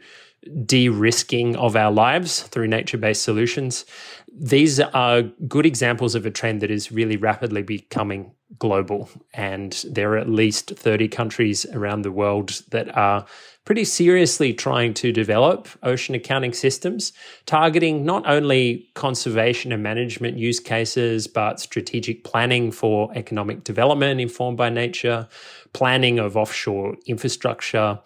de 0.65 0.89
risking 0.89 1.55
of 1.55 1.75
our 1.75 1.91
lives 1.91 2.41
through 2.41 2.67
nature 2.67 2.97
based 2.97 3.21
solutions. 3.21 3.85
These 4.33 4.79
are 4.79 5.23
good 5.47 5.65
examples 5.65 6.15
of 6.15 6.25
a 6.25 6.31
trend 6.31 6.61
that 6.61 6.71
is 6.71 6.91
really 6.91 7.17
rapidly 7.17 7.63
becoming 7.63 8.31
global. 8.57 9.09
And 9.33 9.73
there 9.89 10.13
are 10.13 10.17
at 10.17 10.29
least 10.29 10.71
30 10.75 11.07
countries 11.09 11.65
around 11.73 12.01
the 12.03 12.11
world 12.11 12.61
that 12.71 12.95
are 12.97 13.25
pretty 13.65 13.83
seriously 13.83 14.53
trying 14.53 14.93
to 14.95 15.11
develop 15.11 15.67
ocean 15.83 16.15
accounting 16.15 16.53
systems, 16.53 17.13
targeting 17.45 18.05
not 18.05 18.27
only 18.27 18.89
conservation 18.95 19.71
and 19.71 19.83
management 19.83 20.37
use 20.37 20.59
cases, 20.59 21.27
but 21.27 21.59
strategic 21.59 22.23
planning 22.23 22.71
for 22.71 23.11
economic 23.15 23.63
development 23.63 24.19
informed 24.19 24.57
by 24.57 24.69
nature, 24.69 25.27
planning 25.73 26.19
of 26.19 26.35
offshore 26.35 26.95
infrastructure 27.05 27.99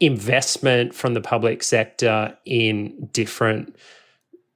investment 0.00 0.94
from 0.94 1.14
the 1.14 1.20
public 1.20 1.62
sector 1.62 2.36
in 2.44 3.08
different 3.12 3.74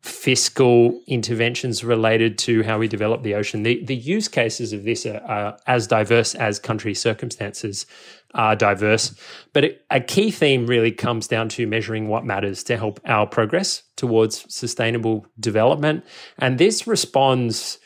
fiscal 0.03 1.01
interventions 1.07 1.85
related 1.85 2.37
to 2.37 2.63
how 2.65 2.79
we 2.79 2.89
develop 2.89 3.23
the 3.23 3.35
ocean. 3.35 3.63
The, 3.63 3.85
the 3.85 3.95
use 3.95 4.27
cases 4.27 4.73
of 4.73 4.83
this 4.85 5.07
are, 5.07 5.23
are 5.23 5.59
as 5.67 5.87
diverse 5.87 6.35
as 6.35 6.59
country 6.59 6.93
circumstances 6.93 7.87
are 8.35 8.57
diverse. 8.57 9.15
But 9.53 9.83
a 9.91 10.01
key 10.01 10.31
theme 10.33 10.67
really 10.67 10.91
comes 10.91 11.29
down 11.29 11.49
to 11.51 11.67
measuring 11.67 12.09
what 12.09 12.25
matters 12.25 12.65
to 12.65 12.77
help 12.77 13.01
our 13.05 13.27
progress 13.27 13.85
towards 13.97 14.45
sustainable 14.53 15.27
development. 15.39 16.05
And 16.39 16.59
this 16.59 16.87
responds 16.87 17.79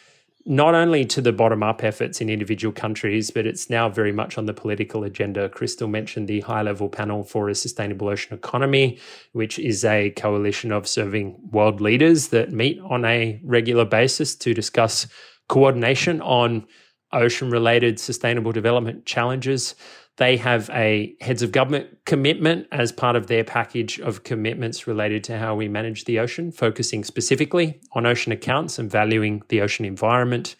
not 0.48 0.76
only 0.76 1.04
to 1.04 1.20
the 1.20 1.32
bottom 1.32 1.64
up 1.64 1.82
efforts 1.82 2.20
in 2.20 2.30
individual 2.30 2.72
countries, 2.72 3.32
but 3.32 3.46
it's 3.46 3.68
now 3.68 3.88
very 3.88 4.12
much 4.12 4.38
on 4.38 4.46
the 4.46 4.54
political 4.54 5.02
agenda. 5.02 5.48
Crystal 5.48 5.88
mentioned 5.88 6.28
the 6.28 6.40
high 6.40 6.62
level 6.62 6.88
panel 6.88 7.24
for 7.24 7.48
a 7.48 7.54
sustainable 7.54 8.08
ocean 8.08 8.32
economy, 8.32 8.98
which 9.32 9.58
is 9.58 9.84
a 9.84 10.10
coalition 10.10 10.70
of 10.70 10.86
serving 10.86 11.36
world 11.50 11.80
leaders 11.80 12.28
that 12.28 12.52
meet 12.52 12.80
on 12.88 13.04
a 13.04 13.40
regular 13.42 13.84
basis 13.84 14.36
to 14.36 14.54
discuss 14.54 15.08
coordination 15.48 16.20
on 16.22 16.64
ocean 17.12 17.50
related 17.50 17.98
sustainable 17.98 18.52
development 18.52 19.04
challenges. 19.04 19.74
They 20.18 20.38
have 20.38 20.70
a 20.70 21.14
heads 21.20 21.42
of 21.42 21.52
government 21.52 21.88
commitment 22.06 22.68
as 22.73 22.90
part 22.90 23.16
of 23.16 23.26
their 23.26 23.44
package 23.44 24.00
of 24.00 24.25
commitments 24.25 24.87
related 24.87 25.23
to 25.25 25.38
how 25.38 25.54
we 25.54 25.68
manage 25.68 26.04
the 26.04 26.18
ocean, 26.18 26.50
focusing 26.50 27.04
specifically 27.04 27.80
on 27.92 28.06
ocean 28.06 28.32
accounts 28.32 28.78
and 28.78 28.90
valuing 28.90 29.42
the 29.49 29.61
ocean 29.61 29.85
environment. 29.85 30.56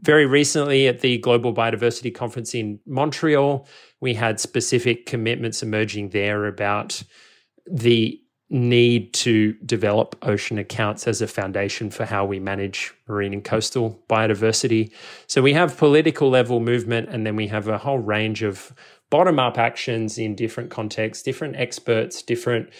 Very 0.00 0.26
recently 0.26 0.88
at 0.88 1.00
the 1.00 1.18
Global 1.18 1.54
Biodiversity 1.54 2.14
Conference 2.14 2.54
in 2.54 2.80
Montreal, 2.86 3.68
we 4.00 4.14
had 4.14 4.40
specific 4.40 5.06
commitments 5.06 5.62
emerging 5.62 6.10
there 6.10 6.46
about 6.46 7.02
the 7.66 8.20
need 8.50 9.12
to 9.12 9.52
develop 9.64 10.16
ocean 10.22 10.58
accounts 10.58 11.06
as 11.06 11.20
a 11.20 11.26
foundation 11.26 11.90
for 11.90 12.06
how 12.06 12.24
we 12.24 12.40
manage 12.40 12.94
marine 13.06 13.34
and 13.34 13.44
coastal 13.44 14.02
biodiversity. 14.08 14.90
So 15.26 15.42
we 15.42 15.52
have 15.52 15.76
political 15.76 16.30
level 16.30 16.60
movement, 16.60 17.10
and 17.10 17.26
then 17.26 17.36
we 17.36 17.48
have 17.48 17.68
a 17.68 17.78
whole 17.78 17.98
range 17.98 18.42
of 18.42 18.72
bottom 19.10 19.38
up 19.38 19.58
actions 19.58 20.18
in 20.18 20.34
different 20.34 20.70
contexts, 20.70 21.22
different 21.22 21.56
experts, 21.56 22.22
different 22.22 22.70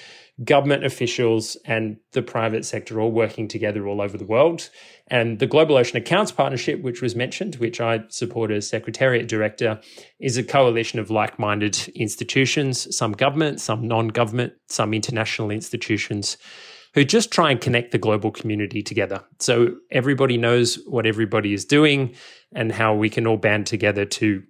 government 0.45 0.85
officials, 0.85 1.57
and 1.65 1.97
the 2.13 2.23
private 2.23 2.65
sector 2.65 3.01
all 3.01 3.11
working 3.11 3.49
together 3.49 3.87
all 3.87 4.01
over 4.01 4.17
the 4.17 4.25
world. 4.25 4.71
And 5.09 5.39
the 5.39 5.47
Global 5.47 5.77
Ocean 5.77 5.97
Accounts 5.97 6.31
Partnership, 6.31 6.81
which 6.83 7.03
was 7.03 7.17
mentioned, 7.17 7.57
which 7.57 7.81
I 7.81 8.05
support 8.09 8.51
as 8.51 8.69
Secretariat 8.69 9.27
Director, 9.27 9.81
is 10.21 10.37
a 10.37 10.45
coalition 10.45 11.01
of 11.01 11.11
like 11.11 11.39
minded 11.39 11.89
institutions, 11.95 12.97
some 12.97 13.13
government, 13.13 13.61
some 13.61 13.87
non 13.87 14.09
government, 14.09 14.53
some 14.69 14.95
international 14.95 15.51
institutions 15.51 16.37
who 16.95 17.05
just 17.05 17.31
try 17.31 17.51
and 17.51 17.61
connect 17.61 17.91
the 17.93 17.99
global 17.99 18.31
community 18.31 18.83
together. 18.83 19.23
So 19.41 19.77
everybody 19.91 20.37
knows 20.37 20.79
what 20.87 21.07
everybody 21.07 21.53
is 21.53 21.65
doing 21.65 22.15
and 22.55 22.73
how 22.73 22.95
we 22.95 23.11
can 23.11 23.27
all 23.27 23.37
band 23.37 23.67
together 23.67 24.05
to 24.05 24.43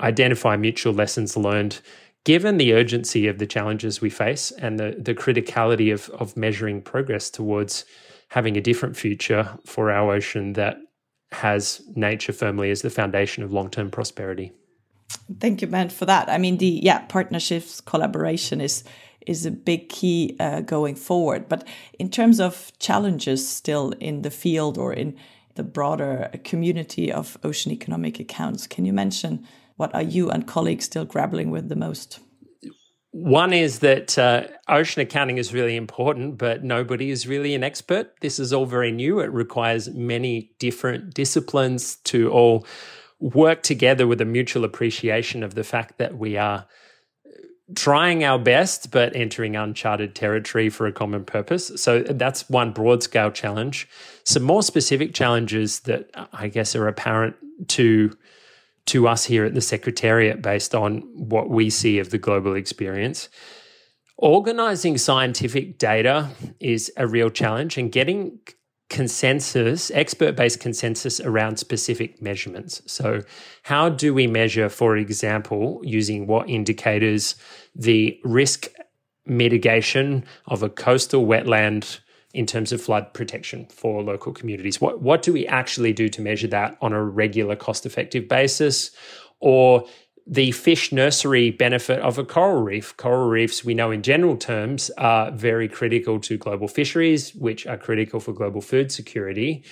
identify 0.00 0.56
mutual 0.56 0.92
lessons 0.92 1.36
learned 1.36 1.80
given 2.24 2.56
the 2.56 2.72
urgency 2.72 3.26
of 3.26 3.38
the 3.38 3.46
challenges 3.46 4.00
we 4.00 4.10
face 4.10 4.50
and 4.52 4.78
the, 4.78 4.96
the 4.98 5.14
criticality 5.14 5.92
of, 5.92 6.08
of 6.10 6.36
measuring 6.36 6.80
progress 6.80 7.30
towards 7.30 7.84
having 8.28 8.56
a 8.56 8.60
different 8.60 8.96
future 8.96 9.58
for 9.66 9.90
our 9.90 10.12
ocean 10.12 10.54
that 10.54 10.76
has 11.32 11.82
nature 11.94 12.32
firmly 12.32 12.70
as 12.70 12.82
the 12.82 12.90
foundation 12.90 13.42
of 13.42 13.52
long-term 13.52 13.90
prosperity. 13.90 14.52
Thank 15.40 15.60
you, 15.60 15.66
Ben, 15.66 15.88
for 15.88 16.06
that. 16.06 16.28
I 16.28 16.38
mean, 16.38 16.58
the 16.58 16.80
yeah 16.82 17.00
partnerships 17.00 17.80
collaboration 17.80 18.60
is 18.60 18.84
is 19.26 19.46
a 19.46 19.50
big 19.50 19.88
key 19.88 20.36
uh, 20.40 20.60
going 20.62 20.96
forward. 20.96 21.48
But 21.48 21.66
in 21.98 22.10
terms 22.10 22.40
of 22.40 22.72
challenges 22.78 23.48
still 23.48 23.92
in 24.00 24.22
the 24.22 24.30
field 24.30 24.78
or 24.78 24.92
in 24.92 25.16
the 25.54 25.62
broader 25.62 26.30
community 26.44 27.12
of 27.12 27.36
ocean 27.44 27.72
economic 27.72 28.18
accounts, 28.18 28.66
can 28.66 28.84
you 28.84 28.92
mention 28.92 29.46
what 29.82 29.92
are 29.96 30.02
you 30.16 30.30
and 30.30 30.46
colleagues 30.46 30.84
still 30.84 31.04
grappling 31.04 31.50
with 31.50 31.68
the 31.68 31.74
most? 31.74 32.20
One 33.10 33.52
is 33.52 33.80
that 33.80 34.16
uh, 34.16 34.44
ocean 34.68 35.02
accounting 35.02 35.38
is 35.38 35.52
really 35.52 35.74
important, 35.74 36.38
but 36.38 36.62
nobody 36.62 37.10
is 37.10 37.26
really 37.26 37.56
an 37.56 37.64
expert. 37.64 38.12
This 38.20 38.38
is 38.38 38.52
all 38.52 38.64
very 38.64 38.92
new. 38.92 39.18
It 39.18 39.32
requires 39.32 39.90
many 39.90 40.52
different 40.60 41.14
disciplines 41.14 41.96
to 42.04 42.30
all 42.30 42.64
work 43.18 43.64
together 43.64 44.06
with 44.06 44.20
a 44.20 44.24
mutual 44.24 44.62
appreciation 44.64 45.42
of 45.42 45.56
the 45.56 45.64
fact 45.64 45.98
that 45.98 46.16
we 46.16 46.36
are 46.36 46.64
trying 47.74 48.22
our 48.22 48.38
best, 48.38 48.92
but 48.92 49.16
entering 49.16 49.56
uncharted 49.56 50.14
territory 50.14 50.68
for 50.68 50.86
a 50.86 50.92
common 50.92 51.24
purpose. 51.24 51.72
So 51.74 52.02
that's 52.02 52.48
one 52.48 52.70
broad 52.70 53.02
scale 53.02 53.32
challenge. 53.32 53.88
Some 54.22 54.44
more 54.44 54.62
specific 54.62 55.12
challenges 55.12 55.80
that 55.80 56.08
I 56.32 56.46
guess 56.46 56.76
are 56.76 56.86
apparent 56.86 57.34
to 57.68 58.16
to 58.86 59.08
us 59.08 59.24
here 59.24 59.44
at 59.44 59.54
the 59.54 59.60
Secretariat 59.60 60.42
based 60.42 60.74
on 60.74 61.00
what 61.14 61.48
we 61.48 61.70
see 61.70 61.98
of 61.98 62.10
the 62.10 62.18
global 62.18 62.54
experience. 62.54 63.28
Organizing 64.16 64.98
scientific 64.98 65.78
data 65.78 66.30
is 66.60 66.92
a 66.96 67.06
real 67.06 67.30
challenge, 67.30 67.78
and 67.78 67.90
getting 67.90 68.38
consensus, 68.92 69.90
expert 69.92 70.36
based 70.36 70.60
consensus 70.60 71.18
around 71.18 71.56
specific 71.56 72.20
measurements. 72.20 72.82
So, 72.86 73.22
how 73.62 73.88
do 73.88 74.12
we 74.12 74.26
measure, 74.26 74.68
for 74.68 74.96
example, 74.96 75.80
using 75.82 76.26
what 76.26 76.48
indicators 76.48 77.34
the 77.74 78.20
risk 78.22 78.68
mitigation 79.24 80.24
of 80.46 80.62
a 80.62 80.68
coastal 80.68 81.26
wetland 81.26 82.00
in 82.34 82.46
terms 82.46 82.72
of 82.72 82.80
flood 82.80 83.12
protection 83.12 83.66
for 83.66 84.02
local 84.02 84.32
communities? 84.32 84.80
What, 84.80 85.02
what 85.02 85.22
do 85.22 85.32
we 85.32 85.46
actually 85.46 85.92
do 85.92 86.08
to 86.08 86.22
measure 86.22 86.48
that 86.48 86.76
on 86.80 86.92
a 86.92 87.02
regular, 87.02 87.56
cost 87.56 87.86
effective 87.86 88.28
basis? 88.28 88.90
Or 89.40 89.84
the 90.26 90.52
fish 90.52 90.92
nursery 90.92 91.50
benefit 91.50 91.98
of 92.00 92.18
a 92.18 92.24
coral 92.24 92.62
reef. 92.62 92.96
Coral 92.96 93.28
reefs, 93.28 93.64
we 93.64 93.74
know 93.74 93.90
in 93.90 94.02
general 94.02 94.36
terms, 94.36 94.90
are 94.96 95.30
very 95.32 95.68
critical 95.68 96.20
to 96.20 96.38
global 96.38 96.68
fisheries, 96.68 97.34
which 97.34 97.66
are 97.66 97.76
critical 97.76 98.20
for 98.20 98.32
global 98.32 98.60
food 98.60 98.92
security. 98.92 99.64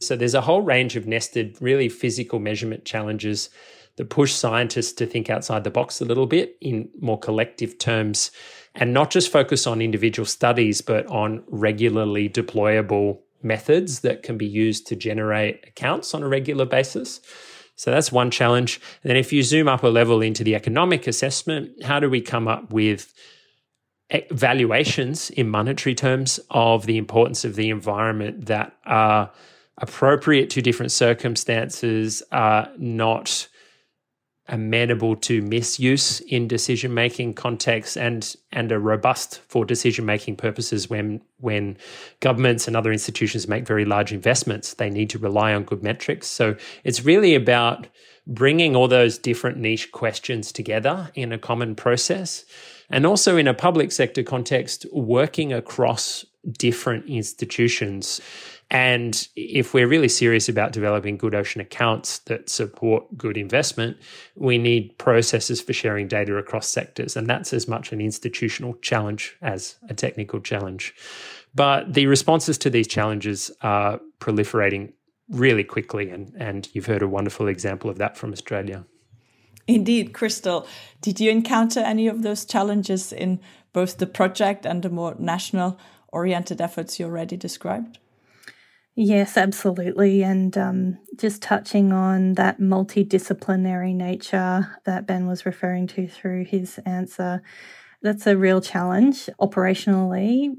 So 0.00 0.16
there's 0.16 0.34
a 0.34 0.42
whole 0.42 0.60
range 0.60 0.96
of 0.96 1.06
nested, 1.06 1.56
really 1.60 1.88
physical 1.88 2.38
measurement 2.38 2.84
challenges 2.84 3.48
that 3.96 4.10
push 4.10 4.32
scientists 4.32 4.92
to 4.92 5.06
think 5.06 5.30
outside 5.30 5.64
the 5.64 5.70
box 5.70 6.00
a 6.00 6.04
little 6.04 6.26
bit 6.26 6.56
in 6.60 6.90
more 7.00 7.18
collective 7.18 7.78
terms 7.78 8.30
and 8.74 8.92
not 8.92 9.10
just 9.10 9.30
focus 9.30 9.66
on 9.66 9.80
individual 9.80 10.26
studies, 10.26 10.80
but 10.80 11.06
on 11.06 11.44
regularly 11.48 12.28
deployable 12.28 13.20
methods 13.42 14.00
that 14.00 14.22
can 14.22 14.36
be 14.38 14.46
used 14.46 14.86
to 14.88 14.96
generate 14.96 15.64
accounts 15.66 16.14
on 16.14 16.22
a 16.22 16.28
regular 16.28 16.64
basis. 16.64 17.20
So 17.76 17.90
that's 17.90 18.10
one 18.10 18.30
challenge. 18.30 18.80
And 19.02 19.10
then 19.10 19.16
if 19.16 19.32
you 19.32 19.42
zoom 19.42 19.68
up 19.68 19.82
a 19.82 19.88
level 19.88 20.22
into 20.22 20.44
the 20.44 20.54
economic 20.54 21.06
assessment, 21.06 21.82
how 21.84 22.00
do 22.00 22.08
we 22.08 22.20
come 22.20 22.48
up 22.48 22.72
with 22.72 23.12
valuations 24.30 25.30
in 25.30 25.48
monetary 25.48 25.94
terms 25.94 26.38
of 26.50 26.86
the 26.86 26.96
importance 26.96 27.44
of 27.44 27.56
the 27.56 27.70
environment 27.70 28.46
that 28.46 28.76
are 28.86 29.30
appropriate 29.78 30.50
to 30.50 30.62
different 30.62 30.92
circumstances, 30.92 32.22
are 32.30 32.70
not 32.78 33.48
amenable 34.48 35.16
to 35.16 35.40
misuse 35.40 36.20
in 36.20 36.46
decision 36.46 36.92
making 36.92 37.32
contexts 37.32 37.96
and 37.96 38.36
and 38.52 38.70
are 38.70 38.78
robust 38.78 39.40
for 39.48 39.64
decision 39.64 40.04
making 40.04 40.36
purposes 40.36 40.90
when 40.90 41.22
when 41.38 41.76
governments 42.20 42.68
and 42.68 42.76
other 42.76 42.92
institutions 42.92 43.48
make 43.48 43.66
very 43.66 43.86
large 43.86 44.12
investments. 44.12 44.74
They 44.74 44.90
need 44.90 45.08
to 45.10 45.18
rely 45.18 45.54
on 45.54 45.64
good 45.64 45.82
metrics. 45.82 46.26
So 46.26 46.56
it's 46.84 47.04
really 47.04 47.34
about 47.34 47.86
bringing 48.26 48.76
all 48.76 48.88
those 48.88 49.18
different 49.18 49.56
niche 49.58 49.92
questions 49.92 50.52
together 50.52 51.10
in 51.14 51.32
a 51.32 51.38
common 51.38 51.74
process 51.74 52.44
and 52.90 53.06
also 53.06 53.36
in 53.36 53.48
a 53.48 53.54
public 53.54 53.92
sector 53.92 54.22
context 54.22 54.84
working 54.92 55.52
across 55.52 56.24
different 56.58 57.06
institutions 57.06 58.20
and 58.70 59.28
if 59.36 59.74
we're 59.74 59.86
really 59.86 60.08
serious 60.08 60.48
about 60.48 60.72
developing 60.72 61.16
good 61.16 61.34
ocean 61.34 61.60
accounts 61.60 62.18
that 62.20 62.48
support 62.48 63.04
good 63.16 63.36
investment, 63.36 63.98
we 64.36 64.58
need 64.58 64.96
processes 64.98 65.60
for 65.60 65.72
sharing 65.72 66.08
data 66.08 66.36
across 66.36 66.68
sectors. 66.68 67.16
And 67.16 67.28
that's 67.28 67.52
as 67.52 67.68
much 67.68 67.92
an 67.92 68.00
institutional 68.00 68.74
challenge 68.74 69.36
as 69.42 69.76
a 69.88 69.94
technical 69.94 70.40
challenge. 70.40 70.94
But 71.54 71.94
the 71.94 72.06
responses 72.06 72.58
to 72.58 72.70
these 72.70 72.88
challenges 72.88 73.50
are 73.60 74.00
proliferating 74.18 74.92
really 75.28 75.64
quickly. 75.64 76.10
And, 76.10 76.32
and 76.36 76.68
you've 76.72 76.86
heard 76.86 77.02
a 77.02 77.08
wonderful 77.08 77.48
example 77.48 77.90
of 77.90 77.98
that 77.98 78.16
from 78.16 78.32
Australia. 78.32 78.84
Indeed, 79.66 80.12
Crystal. 80.12 80.66
Did 81.00 81.20
you 81.20 81.30
encounter 81.30 81.80
any 81.80 82.06
of 82.08 82.22
those 82.22 82.44
challenges 82.44 83.12
in 83.12 83.40
both 83.72 83.98
the 83.98 84.06
project 84.06 84.66
and 84.66 84.82
the 84.82 84.90
more 84.90 85.14
national 85.18 85.78
oriented 86.08 86.60
efforts 86.60 86.98
you 86.98 87.06
already 87.06 87.36
described? 87.36 87.98
Yes, 88.96 89.36
absolutely. 89.36 90.22
And 90.22 90.56
um, 90.56 90.98
just 91.16 91.42
touching 91.42 91.92
on 91.92 92.34
that 92.34 92.60
multidisciplinary 92.60 93.94
nature 93.94 94.76
that 94.84 95.06
Ben 95.06 95.26
was 95.26 95.44
referring 95.44 95.88
to 95.88 96.06
through 96.06 96.44
his 96.44 96.78
answer, 96.86 97.42
that's 98.02 98.26
a 98.26 98.36
real 98.36 98.60
challenge 98.60 99.28
operationally. 99.40 100.54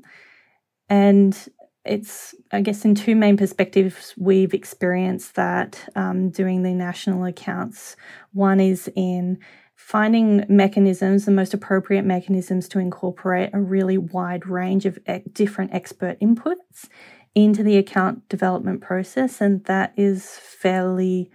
And 0.90 1.38
it's, 1.86 2.36
I 2.52 2.60
guess, 2.62 2.84
in 2.84 2.96
two 2.96 3.16
main 3.16 3.38
perspectives, 3.38 4.14
we've 4.18 4.54
experienced 4.54 5.36
that 5.36 5.88
um, 5.96 6.30
doing 6.30 6.64
the 6.64 6.74
national 6.74 7.24
accounts. 7.24 7.96
One 8.34 8.60
is 8.60 8.92
in 8.98 9.38
finding 9.76 10.46
mechanisms, 10.50 11.26
the 11.26 11.32
most 11.32 11.54
appropriate 11.54 12.04
mechanisms 12.06 12.68
to 12.70 12.80
incorporate 12.80 13.52
a 13.54 13.62
really 13.62 13.98
wide 13.98 14.46
range 14.48 14.86
of 14.86 15.00
different 15.32 15.74
expert 15.74 16.20
inputs 16.20 16.90
into 17.36 17.62
the 17.62 17.78
account 17.78 18.28
development 18.30 18.82
process, 18.82 19.42
and 19.42 19.64
that 19.66 19.94
is 19.98 20.30
fairly 20.40 21.30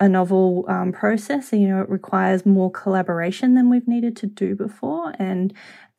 a 0.00 0.08
novel 0.08 0.64
um, 0.68 0.90
process. 0.90 1.52
You 1.52 1.68
know, 1.68 1.82
it 1.82 1.90
requires 1.90 2.44
more 2.46 2.70
collaboration 2.70 3.54
than 3.54 3.70
we've 3.70 3.86
needed 3.86 4.16
to 4.16 4.26
do 4.26 4.56
before, 4.56 5.12
and 5.18 5.52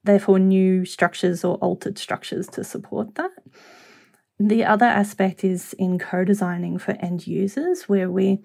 therefore 0.03 0.39
new 0.39 0.83
structures 0.83 1.43
or 1.43 1.55
altered 1.57 1.97
structures 1.97 2.47
to 2.47 2.63
support 2.63 3.15
that. 3.15 3.31
The 4.39 4.65
other 4.65 4.87
aspect 4.87 5.43
is 5.43 5.73
in 5.73 5.99
co 5.99 6.25
designing 6.25 6.79
for 6.79 6.91
end 6.99 7.27
users, 7.27 7.83
where 7.83 8.09
we 8.11 8.39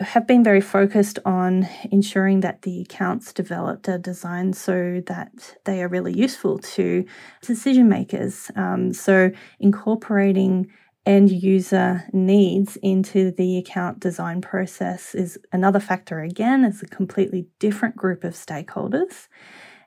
have 0.00 0.26
been 0.26 0.42
very 0.42 0.60
focused 0.60 1.18
on 1.24 1.68
ensuring 1.90 2.40
that 2.40 2.62
the 2.62 2.80
accounts 2.82 3.32
developed 3.32 3.88
are 3.88 3.98
designed 3.98 4.56
so 4.56 5.02
that 5.06 5.56
they 5.64 5.82
are 5.82 5.88
really 5.88 6.12
useful 6.12 6.58
to 6.58 7.04
decision 7.42 7.88
makers. 7.88 8.50
Um, 8.56 8.92
so, 8.92 9.30
incorporating 9.58 10.70
end 11.06 11.30
user 11.30 12.04
needs 12.12 12.76
into 12.82 13.30
the 13.32 13.58
account 13.58 14.00
design 14.00 14.40
process 14.40 15.14
is 15.14 15.38
another 15.52 15.80
factor 15.80 16.20
again, 16.20 16.64
as 16.64 16.82
a 16.82 16.86
completely 16.86 17.46
different 17.58 17.96
group 17.96 18.24
of 18.24 18.34
stakeholders 18.34 19.28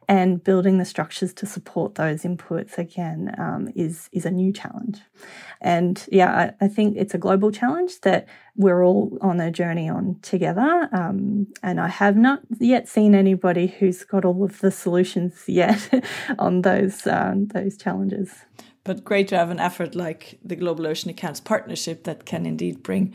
and 0.08 0.44
building 0.44 0.78
the 0.78 0.86
structures 0.86 1.34
to 1.34 1.46
support 1.46 1.96
those 1.96 2.24
inputs 2.24 2.78
again 2.78 3.34
um, 3.38 3.70
is 3.76 4.10
is 4.12 4.26
a 4.26 4.32
new 4.32 4.52
challenge. 4.52 5.00
And 5.62 6.06
yeah 6.12 6.54
I, 6.60 6.66
I, 6.66 6.68
think 6.68 6.98
it's 6.98 7.13
a 7.13 7.18
global 7.18 7.52
challenge 7.52 8.02
that 8.02 8.28
we're 8.56 8.84
all 8.84 9.18
on 9.22 9.39
a 9.39 9.52
journey 9.52 9.89
on 9.89 10.20
together. 10.22 10.89
Um, 10.92 11.48
and 11.62 11.80
i 11.80 11.88
have 11.88 12.18
not 12.18 12.42
yet 12.60 12.88
seen 12.88 13.16
anybody 13.16 13.68
who's 13.68 14.04
got 14.04 14.26
all 14.26 14.44
of 14.44 14.60
the 14.60 14.72
solutions 14.72 15.44
yet 15.48 16.04
on 16.39 16.62
those 16.62 17.08
um, 17.08 17.48
those 17.48 17.78
challenges. 17.78 18.30
But 18.84 19.06
great 19.06 19.30
to 19.30 19.38
have 19.38 19.50
an 19.50 19.60
effort 19.60 19.96
like 19.96 20.39
the 20.44 20.58
global 20.58 20.86
ocean 20.88 21.10
accounts 21.10 21.39
partnership 21.39 22.04
that 22.04 22.26
can 22.26 22.46
indeed 22.46 22.84
bring 22.84 23.13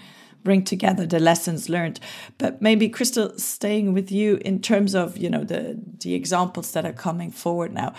bring 0.48 0.64
together 0.64 1.04
the 1.04 1.20
lessons 1.20 1.68
learned. 1.68 2.00
But 2.38 2.62
maybe 2.62 2.88
Crystal, 2.88 3.38
staying 3.38 3.92
with 3.92 4.10
you 4.10 4.38
in 4.50 4.62
terms 4.62 4.94
of 4.94 5.18
you 5.18 5.28
know 5.28 5.44
the 5.44 5.78
the 6.04 6.14
examples 6.14 6.72
that 6.72 6.86
are 6.86 6.94
coming 7.06 7.30
forward 7.30 7.74
now. 7.74 7.92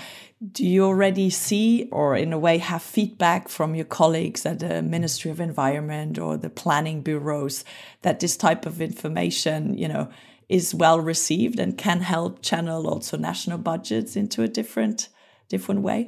Do 0.51 0.65
you 0.65 0.85
already 0.85 1.29
see, 1.29 1.87
or 1.91 2.15
in 2.15 2.33
a 2.33 2.39
way, 2.39 2.57
have 2.57 2.81
feedback 2.81 3.49
from 3.49 3.75
your 3.75 3.85
colleagues 3.85 4.47
at 4.47 4.57
the 4.59 4.81
Ministry 4.81 5.29
of 5.29 5.39
Environment 5.39 6.17
or 6.17 6.37
the 6.37 6.49
planning 6.49 7.03
bureaus 7.03 7.63
that 8.01 8.19
this 8.19 8.35
type 8.35 8.65
of 8.65 8.81
information, 8.81 9.77
you 9.77 9.87
know, 9.87 10.09
is 10.47 10.73
well 10.73 10.99
received 10.99 11.59
and 11.59 11.77
can 11.77 12.01
help 12.01 12.41
channel 12.41 12.87
also 12.87 13.15
national 13.17 13.59
budgets 13.59 14.15
into 14.15 14.41
a 14.41 14.47
different 14.47 15.09
different 15.49 15.81
way? 15.81 15.99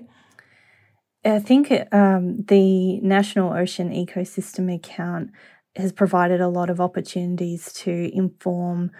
I 1.24 1.40
think 1.40 1.72
um, 1.92 2.44
the 2.48 3.00
National 3.02 3.54
Ocean 3.54 3.90
Ecosystem 3.92 4.74
Account 4.74 5.30
has 5.76 5.92
provided 5.92 6.42
a 6.42 6.50
lot 6.50 6.70
of 6.70 6.82
opportunities 6.82 7.72
to 7.74 8.10
inform 8.14 8.92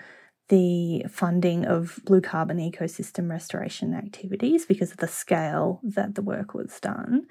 the 0.50 1.06
funding 1.10 1.66
of 1.66 2.00
blue 2.06 2.22
carbon 2.22 2.58
ecosystem 2.58 3.30
restoration 3.30 3.94
activities 3.94 4.66
because 4.66 4.92
of 4.92 4.98
the 4.98 5.08
scale 5.08 5.80
that 5.84 6.16
the 6.16 6.22
work 6.22 6.54
was 6.54 6.80
done. 6.82 7.26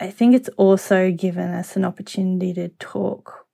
I 0.00 0.10
think 0.10 0.34
it's 0.34 0.48
also 0.56 1.10
given 1.12 1.50
us 1.50 1.76
an 1.76 1.84
opportunity 1.84 2.52
to 2.54 2.68
talk 2.80 3.46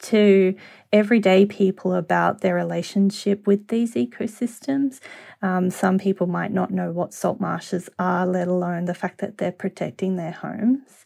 to 0.00 0.54
everyday 0.92 1.44
people 1.44 1.92
about 1.92 2.40
their 2.40 2.54
relationship 2.54 3.46
with 3.46 3.68
these 3.68 3.94
ecosystems. 3.94 5.00
Um, 5.42 5.70
some 5.70 5.98
people 5.98 6.26
might 6.26 6.52
not 6.52 6.70
know 6.70 6.92
what 6.92 7.12
salt 7.12 7.40
marshes 7.40 7.90
are, 7.98 8.26
let 8.26 8.48
alone 8.48 8.84
the 8.84 8.94
fact 8.94 9.20
that 9.20 9.38
they're 9.38 9.52
protecting 9.52 10.16
their 10.16 10.32
homes. 10.32 11.04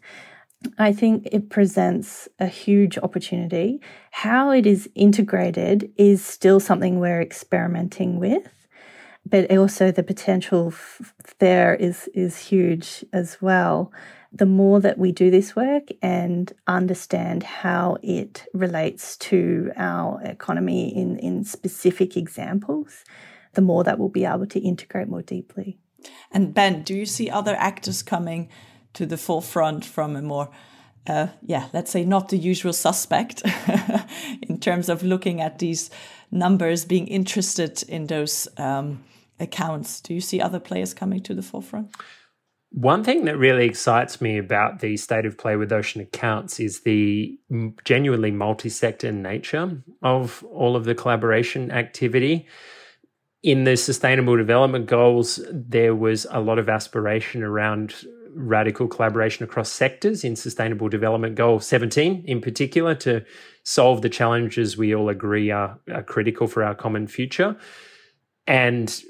I 0.82 0.92
think 0.92 1.28
it 1.30 1.48
presents 1.50 2.28
a 2.38 2.46
huge 2.46 2.98
opportunity. 2.98 3.80
How 4.10 4.50
it 4.50 4.66
is 4.66 4.88
integrated 4.94 5.92
is 5.96 6.24
still 6.24 6.60
something 6.60 6.98
we're 6.98 7.22
experimenting 7.22 8.18
with. 8.18 8.48
but 9.24 9.50
also 9.56 9.90
the 9.90 10.02
potential 10.02 10.68
f- 10.68 11.14
there 11.38 11.74
is 11.74 12.08
is 12.14 12.38
huge 12.38 13.04
as 13.12 13.40
well. 13.40 13.92
The 14.32 14.46
more 14.46 14.80
that 14.80 14.98
we 14.98 15.12
do 15.12 15.30
this 15.30 15.54
work 15.54 15.88
and 16.00 16.52
understand 16.66 17.42
how 17.42 17.98
it 18.02 18.44
relates 18.54 19.16
to 19.18 19.70
our 19.76 20.20
economy 20.24 20.94
in, 20.96 21.18
in 21.18 21.44
specific 21.44 22.16
examples, 22.16 23.04
the 23.52 23.60
more 23.60 23.84
that 23.84 23.98
we'll 23.98 24.08
be 24.08 24.24
able 24.24 24.46
to 24.46 24.58
integrate 24.60 25.08
more 25.08 25.22
deeply. 25.22 25.78
And 26.32 26.54
Ben, 26.54 26.82
do 26.82 26.94
you 26.94 27.06
see 27.06 27.30
other 27.30 27.54
actors 27.56 28.02
coming 28.02 28.48
to 28.94 29.06
the 29.06 29.18
forefront 29.18 29.84
from 29.84 30.16
a 30.16 30.22
more 30.22 30.48
uh, 31.06 31.28
yeah, 31.42 31.68
let's 31.72 31.90
say 31.90 32.04
not 32.04 32.28
the 32.28 32.38
usual 32.38 32.72
suspect 32.72 33.42
in 34.42 34.58
terms 34.60 34.88
of 34.88 35.02
looking 35.02 35.40
at 35.40 35.58
these 35.58 35.90
numbers, 36.30 36.84
being 36.84 37.08
interested 37.08 37.82
in 37.84 38.06
those 38.06 38.48
um, 38.56 39.02
accounts. 39.40 40.00
Do 40.00 40.14
you 40.14 40.20
see 40.20 40.40
other 40.40 40.60
players 40.60 40.94
coming 40.94 41.20
to 41.24 41.34
the 41.34 41.42
forefront? 41.42 41.94
One 42.70 43.04
thing 43.04 43.26
that 43.26 43.36
really 43.36 43.66
excites 43.66 44.22
me 44.22 44.38
about 44.38 44.80
the 44.80 44.96
state 44.96 45.26
of 45.26 45.36
play 45.36 45.56
with 45.56 45.72
ocean 45.72 46.00
accounts 46.00 46.58
is 46.58 46.80
the 46.80 47.38
genuinely 47.84 48.30
multi 48.30 48.70
sector 48.70 49.12
nature 49.12 49.82
of 50.02 50.42
all 50.44 50.74
of 50.74 50.84
the 50.84 50.94
collaboration 50.94 51.70
activity. 51.70 52.46
In 53.42 53.64
the 53.64 53.76
Sustainable 53.76 54.36
Development 54.36 54.86
Goals, 54.86 55.38
there 55.50 55.94
was 55.94 56.26
a 56.30 56.40
lot 56.40 56.58
of 56.58 56.70
aspiration 56.70 57.42
around 57.42 58.06
radical 58.34 58.88
collaboration 58.88 59.44
across 59.44 59.70
sectors 59.70 60.24
in 60.24 60.36
Sustainable 60.36 60.88
Development 60.88 61.34
Goal 61.34 61.60
17, 61.60 62.24
in 62.26 62.40
particular, 62.40 62.94
to 62.96 63.24
solve 63.64 64.02
the 64.02 64.08
challenges 64.08 64.76
we 64.76 64.94
all 64.94 65.08
agree 65.08 65.50
are, 65.50 65.78
are 65.92 66.02
critical 66.02 66.46
for 66.46 66.64
our 66.64 66.74
common 66.74 67.06
future. 67.06 67.56
And 68.46 69.02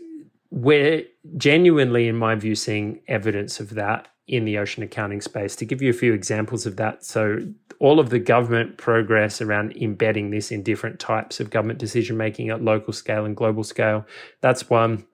we're 0.51 1.05
genuinely, 1.37 2.09
in 2.09 2.17
my 2.17 2.35
view, 2.35 2.55
seeing 2.55 3.01
evidence 3.09 3.61
of 3.61 3.71
that 3.71 4.09
in 4.29 4.45
the 4.45 4.59
ocean 4.59 4.83
accounting 4.83 5.21
space. 5.21 5.57
To 5.57 5.65
give 5.65 5.83
you 5.83 5.91
a 5.91 5.95
few 5.95 6.13
examples 6.13 6.67
of 6.67 6.77
that, 6.77 7.05
so 7.05 7.39
all 7.79 7.99
of 7.99 8.11
the 8.11 8.19
government 8.19 8.77
progress 8.79 9.41
around 9.41 9.77
embedding 9.77 10.31
this 10.31 10.53
in 10.53 10.63
different 10.63 11.01
types 11.01 11.41
of 11.41 11.51
government 11.51 11.79
decision 11.79 12.17
making 12.17 12.51
at 12.51 12.63
local 12.63 12.93
scale 12.93 13.25
and 13.25 13.37
global 13.37 13.65
scale, 13.65 14.07
that's 14.41 14.71
one. 14.71 15.05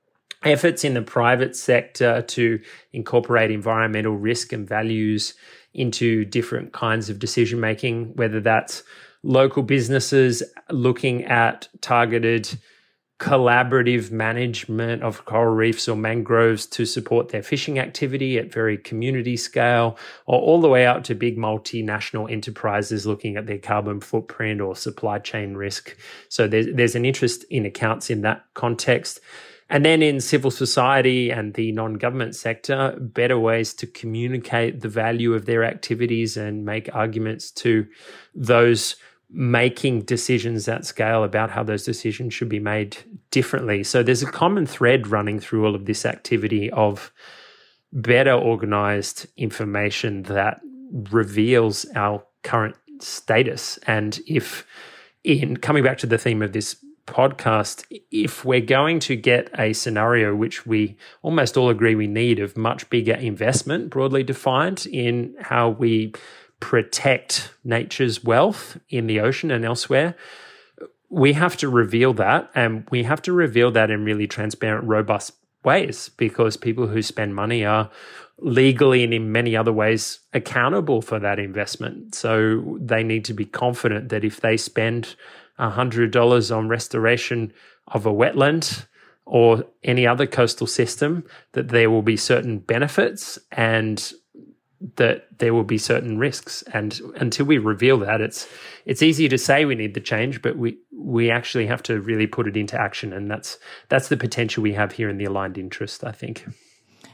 Efforts 0.45 0.85
in 0.85 0.95
the 0.95 1.03
private 1.03 1.57
sector 1.57 2.23
to 2.23 2.61
incorporate 2.93 3.51
environmental 3.51 4.17
risk 4.17 4.53
and 4.53 4.69
values 4.69 5.35
into 5.75 6.25
different 6.25 6.73
kinds 6.73 7.11
of 7.11 7.19
decision 7.19 7.59
making, 7.61 8.15
whether 8.15 8.41
that's 8.41 8.83
local 9.23 9.63
businesses 9.63 10.43
looking 10.71 11.25
at 11.25 11.69
targeted 11.81 12.57
collaborative 13.19 14.13
management 14.13 15.03
of 15.03 15.25
coral 15.25 15.53
reefs 15.53 15.89
or 15.89 15.97
mangroves 15.97 16.67
to 16.67 16.87
support 16.87 17.31
their 17.31 17.43
fishing 17.43 17.81
activity 17.81 18.39
at 18.39 18.53
very 18.53 18.79
community 18.79 19.37
scale, 19.37 19.99
or 20.27 20.41
all 20.41 20.61
the 20.61 20.69
way 20.69 20.87
out 20.87 21.05
to 21.05 21.17
big 21.17 21.37
multinational 21.37 22.31
enterprises 22.31 23.07
looking 23.07 23.37
at 23.37 23.47
their 23.47 23.59
carbon 23.59 24.01
footprint 24.01 24.61
or 24.61 24.77
supply 24.77 25.19
chain 25.19 25.55
risk. 25.55 25.97
So 26.29 26.47
there's, 26.47 26.69
there's 26.73 26.95
an 26.95 27.05
interest 27.05 27.45
in 27.51 27.67
accounts 27.67 28.09
in 28.09 28.23
that 28.23 28.45
context. 28.55 29.19
And 29.71 29.85
then 29.85 30.03
in 30.03 30.21
civil 30.21 30.51
society 30.51 31.31
and 31.31 31.55
the 31.55 31.73
non 31.73 31.95
government 31.95 32.35
sector, 32.35 32.97
better 32.99 33.39
ways 33.39 33.75
to 33.75 33.87
communicate 33.87 34.81
the 34.81 34.89
value 34.89 35.35
of 35.35 35.45
their 35.45 35.65
activities 35.65 36.37
and 36.37 36.65
make 36.65 36.95
arguments 36.95 37.51
to 37.53 37.87
those 38.35 38.97
making 39.31 40.03
decisions 40.03 40.69
at 40.69 40.87
scale 40.87 41.23
about 41.23 41.51
how 41.51 41.63
those 41.63 41.85
decisions 41.85 42.33
should 42.33 42.49
be 42.49 42.61
made 42.61 42.97
differently. 43.31 43.85
So 43.85 44.03
there's 44.03 44.23
a 44.23 44.31
common 44.31 44.65
thread 44.65 45.07
running 45.07 45.39
through 45.39 45.67
all 45.67 45.75
of 45.75 45.85
this 45.85 46.07
activity 46.07 46.71
of 46.71 47.13
better 47.93 48.33
organized 48.33 49.27
information 49.37 50.23
that 50.25 50.61
reveals 51.11 51.85
our 51.95 52.25
current 52.43 52.77
status. 53.01 53.79
And 53.87 54.19
if, 54.27 54.67
in 55.25 55.59
coming 55.59 55.85
back 55.85 55.99
to 55.99 56.07
the 56.07 56.19
theme 56.19 56.41
of 56.41 56.53
this 56.53 56.83
podcast, 57.09 57.85
if 58.11 58.45
we're 58.45 58.61
going 58.61 59.01
to 59.01 59.17
get 59.17 59.51
a 59.59 59.73
scenario 59.73 60.35
which 60.35 60.67
we 60.67 60.97
almost 61.23 61.57
all 61.57 61.71
agree 61.71 61.95
we 61.95 62.07
need 62.07 62.39
of 62.39 62.57
much 62.57 62.89
bigger 62.91 63.15
investment, 63.15 63.91
broadly 63.91 64.23
defined, 64.23 64.87
in 64.87 65.35
how 65.41 65.71
we 65.71 66.13
protect 66.61 67.53
nature's 67.65 68.23
wealth 68.25 68.79
in 68.89 69.07
the 69.07 69.21
ocean 69.21 69.51
and 69.51 69.65
elsewhere, 69.65 70.15
we 71.09 71.33
have 71.33 71.57
to 71.57 71.69
reveal 71.69 72.13
that. 72.15 72.51
And 72.55 72.87
we 72.91 73.03
have 73.05 73.23
to 73.23 73.33
reveal 73.33 73.71
that 73.73 73.91
in 73.91 74.05
really 74.05 74.27
transparent, 74.27 74.87
robust 74.87 75.33
ways 75.65 76.11
because 76.17 76.57
people 76.57 76.87
who 76.87 77.03
spend 77.03 77.35
money 77.35 77.65
are 77.65 77.91
legally 78.41 79.03
and 79.03 79.13
in 79.13 79.33
many 79.33 79.57
other 79.57 79.73
ways 79.73 80.21
accountable 80.33 81.03
for 81.03 81.19
that 81.19 81.39
investment. 81.39 82.15
So 82.15 82.79
they 82.81 83.03
need 83.03 83.25
to 83.27 83.35
be 83.35 83.45
confident 83.45 84.11
that 84.11 84.25
if 84.25 84.41
they 84.41 84.57
spend 84.57 85.17
$100 85.59 86.57
on 86.57 86.69
restoration 86.69 87.53
of 87.89 88.07
a 88.07 88.13
wetland 88.13 88.87
or 89.25 89.65
any 89.85 90.07
other 90.07 90.27
coastal 90.27 90.67
system, 90.67 91.25
that 91.53 91.69
there 91.69 91.91
will 91.91 92.03
be 92.03 92.17
certain 92.17 92.59
benefits 92.59 93.39
and 93.53 94.13
that 94.97 95.27
there 95.39 95.53
will 95.53 95.65
be 95.65 95.79
certain 95.79 96.19
risks. 96.19 96.63
And 96.73 96.99
until 97.17 97.47
we 97.47 97.59
reveal 97.59 97.99
that 97.99 98.21
it's 98.21 98.49
it's 98.87 99.03
easy 99.03 99.29
to 99.29 99.37
say 99.37 99.65
we 99.65 99.75
need 99.75 99.95
the 99.95 100.01
change 100.01 100.41
but 100.41 100.57
we 100.57 100.79
we 100.93 101.31
actually 101.31 101.67
have 101.67 101.83
to 101.85 102.01
really 102.01 102.27
put 102.27 102.47
it 102.47 102.57
into 102.57 102.81
action. 102.81 103.13
And 103.13 103.31
that's 103.31 103.59
that's 103.89 104.09
the 104.09 104.17
potential 104.17 104.63
we 104.63 104.75
have 104.75 104.93
here 104.93 105.09
in 105.09 105.19
the 105.19 105.25
aligned 105.25 105.59
interest 105.59 106.05
i 106.05 106.13
think. 106.13 106.47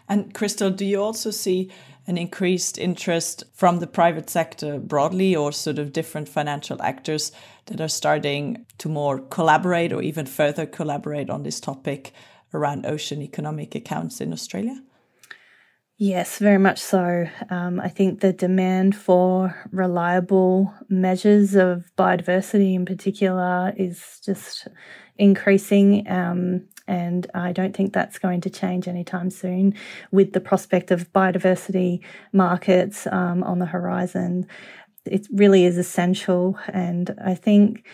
And 0.09 0.35
crystal 0.35 0.71
do 0.71 0.85
you 0.85 1.03
also 1.03 1.31
see 1.31 1.71
an 2.07 2.19
increased 2.19 2.77
interest 2.77 3.45
from 3.55 3.79
the 3.79 3.87
private 3.87 4.29
sector 4.29 4.79
broadly 4.79 5.35
or 5.35 5.51
sort 5.51 5.79
of 5.79 5.93
different 5.93 6.29
financial 6.29 6.81
actors 6.83 7.33
that 7.67 7.81
are 7.81 7.89
starting 7.89 8.67
to 8.79 8.89
more 8.89 9.19
collaborate 9.19 9.93
or 9.93 10.03
even 10.03 10.27
further 10.27 10.67
collaborate 10.67 11.31
on 11.31 11.43
this 11.43 11.61
topic 11.61 12.13
around 12.53 12.87
ocean 12.87 13.23
economic 13.23 13.75
accounts 13.75 14.21
in 14.21 14.33
australia 14.33 14.81
Yes, 15.97 16.39
very 16.39 16.59
much 16.59 16.81
so. 16.81 17.29
Um, 17.51 17.79
I 17.79 17.89
think 17.89 18.21
the 18.21 18.33
demand 18.33 18.97
for 18.97 19.55
reliable 19.71 20.75
measures 20.89 21.55
of 21.55 21.93
biodiversity 21.97 22.75
in 22.75 22.85
particular 22.85 23.73
is 23.77 24.21
just 24.25 24.67
increasing. 25.19 26.11
Um, 26.11 26.67
and 26.89 27.29
I 27.33 27.53
don't 27.53 27.77
think 27.77 27.93
that's 27.93 28.19
going 28.19 28.41
to 28.41 28.51
change 28.51 28.89
anytime 28.89 29.31
soon 29.31 29.75
with 30.11 30.33
the 30.33 30.41
prospect 30.41 30.91
of 30.91 31.13
biodiversity 31.13 32.01
markets 32.33 33.07
um, 33.07 33.45
on 33.45 33.61
the 33.61 33.67
horizon. 33.67 34.49
It 35.07 35.27
really 35.33 35.65
is 35.65 35.79
essential. 35.79 36.59
And 36.69 37.15
I 37.25 37.35
think 37.35 37.87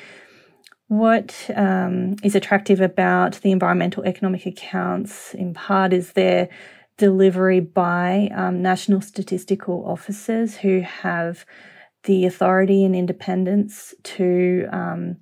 what 0.88 1.48
um, 1.54 2.16
is 2.22 2.34
attractive 2.34 2.80
about 2.80 3.40
the 3.42 3.52
environmental 3.52 4.04
economic 4.04 4.46
accounts 4.46 5.34
in 5.34 5.54
part 5.54 5.92
is 5.92 6.12
their 6.12 6.48
delivery 6.96 7.60
by 7.60 8.28
um, 8.34 8.60
national 8.60 9.00
statistical 9.00 9.84
officers 9.86 10.56
who 10.56 10.80
have 10.80 11.46
the 12.04 12.26
authority 12.26 12.84
and 12.84 12.94
independence 12.94 13.94
to 14.02 14.66
um, 14.72 15.16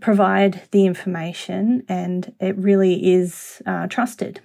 provide 0.00 0.60
the 0.72 0.84
information, 0.86 1.84
and 1.88 2.34
it 2.40 2.56
really 2.58 3.12
is 3.12 3.62
uh, 3.64 3.86
trusted. 3.86 4.40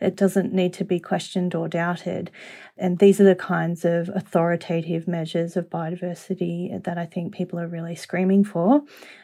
It 0.00 0.16
doesn't 0.16 0.52
need 0.52 0.72
to 0.74 0.84
be 0.84 1.00
questioned 1.00 1.54
or 1.54 1.68
doubted. 1.68 2.30
And 2.76 2.98
these 2.98 3.20
are 3.20 3.24
the 3.24 3.34
kinds 3.34 3.84
of 3.84 4.08
authoritative 4.08 5.06
measures 5.06 5.56
of 5.56 5.68
biodiversity 5.68 6.82
that 6.84 6.98
I 6.98 7.06
think 7.06 7.34
people 7.34 7.58
are 7.58 7.66
really 7.66 7.94
screaming 7.94 8.44
for 8.44 8.82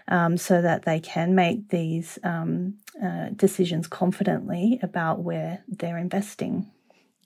um, 0.08 0.36
so 0.36 0.60
that 0.60 0.84
they 0.84 1.00
can 1.00 1.34
make 1.34 1.68
these 1.68 2.18
um, 2.24 2.74
uh, 3.02 3.30
decisions 3.34 3.86
confidently 3.86 4.78
about 4.82 5.20
where 5.20 5.62
they're 5.68 5.98
investing. 5.98 6.70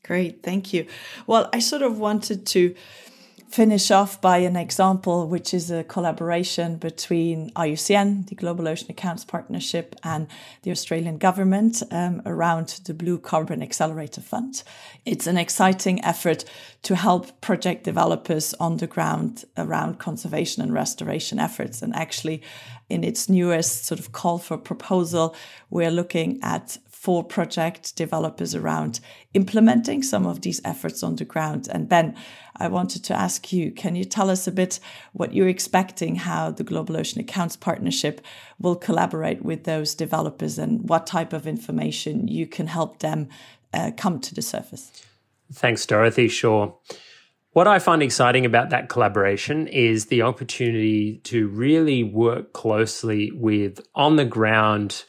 Great, 0.05 0.43
thank 0.43 0.73
you. 0.73 0.87
Well, 1.27 1.49
I 1.53 1.61
sort 1.61 1.83
of 1.83 1.99
wanted 1.99 2.45
to 2.47 2.75
finish 3.53 3.91
off 3.91 4.19
by 4.19 4.38
an 4.38 4.57
example, 4.57 5.29
which 5.29 5.53
is 5.53 5.71
a 5.71 5.85
collaboration 5.85 6.77
between 6.77 7.51
IUCN, 7.51 8.27
the 8.29 8.35
Global 8.35 8.67
Ocean 8.67 8.91
Accounts 8.91 9.27
Partnership, 9.27 9.95
and 10.03 10.27
the 10.62 10.71
Australian 10.71 11.19
government 11.19 11.83
um, 11.91 12.23
around 12.25 12.81
the 12.87 12.95
Blue 12.95 13.19
Carbon 13.19 13.62
Accelerator 13.62 14.23
Fund. 14.23 14.62
It's 15.05 15.27
an 15.27 15.37
exciting 15.37 16.03
effort 16.03 16.47
to 16.85 16.97
help 16.97 17.43
project 17.43 17.85
developers 17.85 18.55
on 18.55 18.79
the 18.79 18.87
ground 18.87 19.45
around 19.59 19.99
conservation 19.99 20.62
and 20.62 20.73
restoration 20.73 21.38
efforts. 21.38 21.83
And 21.83 21.95
actually, 21.95 22.43
in 22.88 23.05
its 23.05 23.29
newest 23.29 23.85
sort 23.85 24.01
of 24.01 24.12
call 24.12 24.38
for 24.38 24.57
proposal, 24.57 25.37
we're 25.69 25.91
looking 25.91 26.41
at 26.43 26.79
for 27.03 27.25
project 27.25 27.97
developers 27.97 28.55
around 28.55 29.01
implementing 29.35 30.05
some 30.05 30.25
of 30.25 30.43
these 30.43 30.61
efforts 30.65 31.03
on 31.03 31.17
the 31.17 31.25
ground. 31.25 31.67
And 31.73 31.88
Ben, 31.88 32.15
I 32.57 32.69
wanted 32.69 33.03
to 33.07 33.12
ask 33.12 33.53
you, 33.53 33.73
can 33.73 33.97
you 33.97 34.05
tell 34.05 34.31
us 34.31 34.47
a 34.47 34.53
bit 34.53 34.79
what 35.12 35.35
you're 35.35 35.49
expecting, 35.49 36.15
how 36.15 36.53
the 36.53 36.62
Global 36.62 36.97
Ocean 36.97 37.21
Accounts 37.21 37.57
Partnership 37.57 38.21
will 38.61 38.77
collaborate 38.77 39.45
with 39.45 39.65
those 39.65 39.97
developers 39.97 40.59
and 40.59 40.88
what 40.88 41.05
type 41.09 41.33
of 41.33 41.45
information 41.45 42.29
you 42.29 42.47
can 42.47 42.69
help 42.69 43.01
them 43.01 43.29
uh, 43.75 43.91
come 43.97 44.21
to 44.21 44.33
the 44.33 44.43
surface? 44.43 44.93
Thanks, 45.53 45.85
Dorothy. 45.85 46.29
Sure. 46.29 46.79
What 47.51 47.67
I 47.67 47.81
find 47.81 48.01
exciting 48.01 48.47
about 48.47 48.71
that 48.71 48.88
collaboration 48.88 49.67
is 49.67 50.07
the 50.07 50.23
opportunity 50.23 51.17
to 51.25 51.49
really 51.49 52.05
work 52.05 52.53
closely 52.53 53.33
with 53.33 53.85
on 53.93 54.15
the 54.15 54.25
ground 54.25 55.03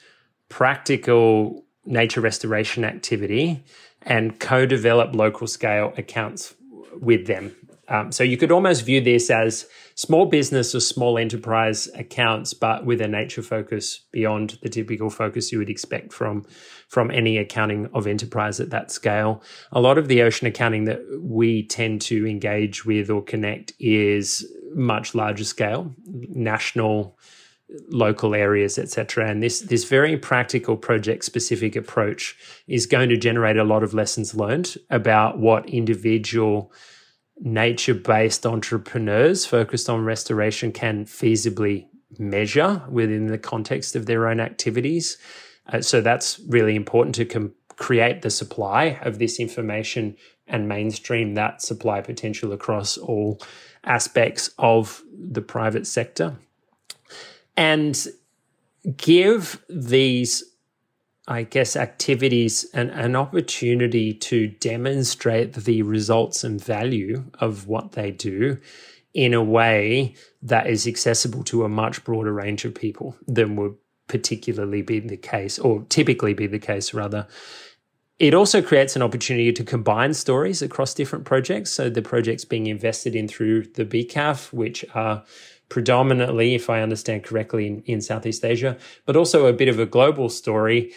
practical 0.49 1.63
nature 1.85 2.21
restoration 2.21 2.83
activity 2.83 3.63
and 4.01 4.39
co 4.39 4.65
develop 4.65 5.15
local 5.15 5.47
scale 5.47 5.93
accounts 5.97 6.53
with 6.99 7.27
them. 7.27 7.55
Um, 7.89 8.11
so 8.11 8.23
you 8.23 8.37
could 8.37 8.51
almost 8.51 8.85
view 8.85 9.01
this 9.01 9.29
as 9.29 9.67
small 9.95 10.25
business 10.25 10.73
or 10.73 10.79
small 10.79 11.17
enterprise 11.17 11.87
accounts, 11.95 12.53
but 12.53 12.85
with 12.85 13.01
a 13.01 13.07
nature 13.07 13.41
focus 13.41 13.99
beyond 14.11 14.57
the 14.61 14.69
typical 14.69 15.09
focus 15.09 15.51
you 15.51 15.59
would 15.59 15.69
expect 15.69 16.13
from, 16.13 16.45
from 16.87 17.11
any 17.11 17.37
accounting 17.37 17.89
of 17.93 18.07
enterprise 18.07 18.59
at 18.59 18.69
that 18.69 18.89
scale. 18.89 19.43
A 19.71 19.81
lot 19.81 19.97
of 19.97 20.07
the 20.07 20.21
ocean 20.21 20.47
accounting 20.47 20.85
that 20.85 21.01
we 21.21 21.67
tend 21.67 22.01
to 22.03 22.25
engage 22.25 22.85
with 22.85 23.09
or 23.09 23.21
connect 23.21 23.73
is 23.79 24.49
much 24.73 25.13
larger 25.13 25.43
scale, 25.43 25.93
national, 26.05 27.17
local 27.89 28.35
areas, 28.35 28.77
etc. 28.77 29.29
And 29.29 29.41
this 29.41 29.61
this 29.61 29.85
very 29.85 30.17
practical 30.17 30.77
project 30.77 31.23
specific 31.23 31.75
approach 31.75 32.35
is 32.67 32.85
going 32.85 33.09
to 33.09 33.17
generate 33.17 33.57
a 33.57 33.63
lot 33.63 33.83
of 33.83 33.93
lessons 33.93 34.35
learned 34.35 34.75
about 34.89 35.39
what 35.39 35.67
individual 35.69 36.71
nature 37.39 37.93
based 37.93 38.45
entrepreneurs 38.45 39.45
focused 39.45 39.89
on 39.89 40.05
restoration 40.05 40.71
can 40.71 41.05
feasibly 41.05 41.87
measure 42.19 42.81
within 42.89 43.27
the 43.27 43.39
context 43.39 43.95
of 43.95 44.05
their 44.05 44.27
own 44.27 44.39
activities. 44.39 45.17
Uh, 45.71 45.81
so 45.81 46.01
that's 46.01 46.39
really 46.47 46.75
important 46.75 47.15
to 47.15 47.25
com- 47.25 47.53
create 47.77 48.21
the 48.21 48.29
supply 48.29 48.99
of 49.01 49.17
this 49.17 49.39
information 49.39 50.15
and 50.47 50.67
mainstream 50.67 51.33
that 51.33 51.61
supply 51.61 52.01
potential 52.01 52.51
across 52.51 52.97
all 52.97 53.41
aspects 53.85 54.51
of 54.59 55.01
the 55.11 55.41
private 55.41 55.87
sector. 55.87 56.35
And 57.55 58.07
give 58.97 59.63
these 59.69 60.43
I 61.27 61.43
guess, 61.43 61.77
activities 61.77 62.65
and 62.73 62.89
an 62.91 63.15
opportunity 63.15 64.13
to 64.13 64.47
demonstrate 64.47 65.53
the 65.53 65.81
results 65.81 66.43
and 66.43 66.61
value 66.61 67.23
of 67.39 67.65
what 67.65 67.93
they 67.93 68.11
do 68.11 68.57
in 69.13 69.33
a 69.33 69.43
way 69.43 70.15
that 70.41 70.67
is 70.67 70.85
accessible 70.85 71.43
to 71.45 71.63
a 71.63 71.69
much 71.69 72.03
broader 72.03 72.33
range 72.33 72.65
of 72.65 72.75
people 72.75 73.15
than 73.25 73.55
would 73.55 73.75
particularly 74.07 74.81
be 74.81 74.99
the 74.99 75.15
case, 75.15 75.57
or 75.57 75.85
typically 75.87 76.33
be 76.33 76.47
the 76.47 76.59
case, 76.59 76.93
rather. 76.93 77.25
It 78.19 78.33
also 78.33 78.61
creates 78.61 78.97
an 78.97 79.01
opportunity 79.01 79.53
to 79.53 79.63
combine 79.63 80.13
stories 80.13 80.61
across 80.61 80.93
different 80.93 81.23
projects. 81.23 81.71
So 81.71 81.89
the 81.89 82.01
projects 82.01 82.43
being 82.43 82.67
invested 82.67 83.15
in 83.15 83.29
through 83.29 83.63
the 83.63 83.85
BCAF, 83.85 84.51
which 84.51 84.83
are 84.93 85.23
predominantly, 85.73 86.53
if 86.53 86.69
I 86.69 86.83
understand 86.83 87.23
correctly, 87.23 87.65
in, 87.65 87.81
in 87.87 87.99
Southeast 87.99 88.45
Asia, 88.45 88.77
but 89.07 89.15
also 89.15 89.47
a 89.47 89.53
bit 89.53 89.67
of 89.67 89.79
a 89.79 89.87
global 89.87 90.29
story 90.29 90.93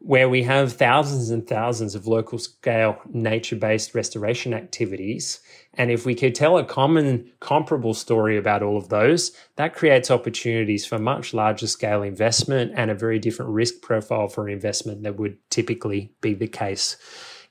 where 0.00 0.28
we 0.28 0.42
have 0.42 0.74
thousands 0.74 1.30
and 1.30 1.48
thousands 1.48 1.94
of 1.94 2.06
local 2.06 2.38
scale 2.38 3.00
nature 3.10 3.56
based 3.56 3.94
restoration 3.94 4.52
activities. 4.52 5.40
And 5.72 5.90
if 5.90 6.04
we 6.04 6.14
could 6.14 6.34
tell 6.34 6.58
a 6.58 6.64
common 6.64 7.32
comparable 7.40 7.94
story 7.94 8.36
about 8.36 8.62
all 8.62 8.76
of 8.76 8.90
those, 8.90 9.32
that 9.56 9.74
creates 9.74 10.10
opportunities 10.10 10.84
for 10.84 10.98
much 10.98 11.32
larger 11.32 11.66
scale 11.66 12.02
investment 12.02 12.72
and 12.76 12.90
a 12.90 12.94
very 12.94 13.18
different 13.18 13.52
risk 13.52 13.80
profile 13.80 14.28
for 14.28 14.46
investment 14.46 15.04
that 15.04 15.16
would 15.16 15.38
typically 15.48 16.12
be 16.20 16.34
the 16.34 16.46
case. 16.46 16.98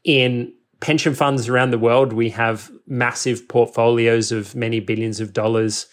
In 0.03 0.53
pension 0.79 1.15
funds 1.15 1.49
around 1.49 1.71
the 1.71 1.79
world, 1.79 2.13
we 2.13 2.29
have 2.29 2.69
massive 2.85 3.47
portfolios 3.47 4.31
of 4.31 4.55
many 4.55 4.79
billions 4.79 5.19
of 5.19 5.33
dollars 5.33 5.87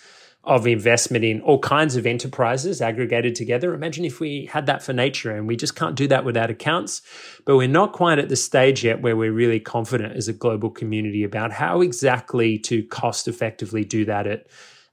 of 0.47 0.67
investment 0.67 1.25
in 1.25 1.41
all 1.41 1.59
kinds 1.59 1.97
of 1.97 2.07
enterprises 2.07 2.83
aggregated 2.83 3.35
together. 3.35 3.73
Imagine 3.73 4.05
if 4.05 4.21
we 4.21 4.47
had 4.47 4.67
that 4.67 4.83
for 4.83 4.93
nature 4.93 5.31
and 5.31 5.47
we 5.47 5.57
just 5.57 5.75
can't 5.75 5.97
do 5.97 6.07
that 6.09 6.25
without 6.25 6.51
accounts. 6.51 7.01
But 7.47 7.57
we're 7.57 7.69
not 7.69 7.93
quite 7.93 8.19
at 8.19 8.29
the 8.29 8.37
stage 8.37 8.85
yet 8.85 9.01
where 9.01 9.17
we're 9.17 9.33
really 9.33 9.61
confident 9.61 10.15
as 10.17 10.29
a 10.29 10.33
global 10.33 10.71
community 10.71 11.25
about 11.25 11.53
how 11.53 11.81
exactly 11.81 12.59
to 12.59 12.83
cost 12.85 13.27
effectively 13.27 13.85
do 13.85 14.05
that 14.05 14.27
at 14.27 14.47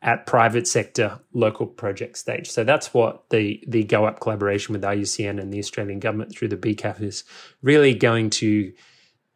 at 0.04 0.26
private 0.26 0.68
sector 0.68 1.20
local 1.32 1.68
project 1.68 2.18
stage. 2.18 2.50
So 2.50 2.64
that's 2.64 2.94
what 2.94 3.30
the 3.30 3.64
the 3.68 3.84
GOAP 3.84 4.20
collaboration 4.20 4.74
with 4.74 4.82
IUCN 4.82 5.40
and 5.40 5.54
the 5.54 5.60
Australian 5.60 6.00
government 6.00 6.36
through 6.36 6.48
the 6.48 6.58
BCAF 6.58 7.02
is 7.02 7.24
really 7.62 7.94
going 7.94 8.30
to 8.32 8.74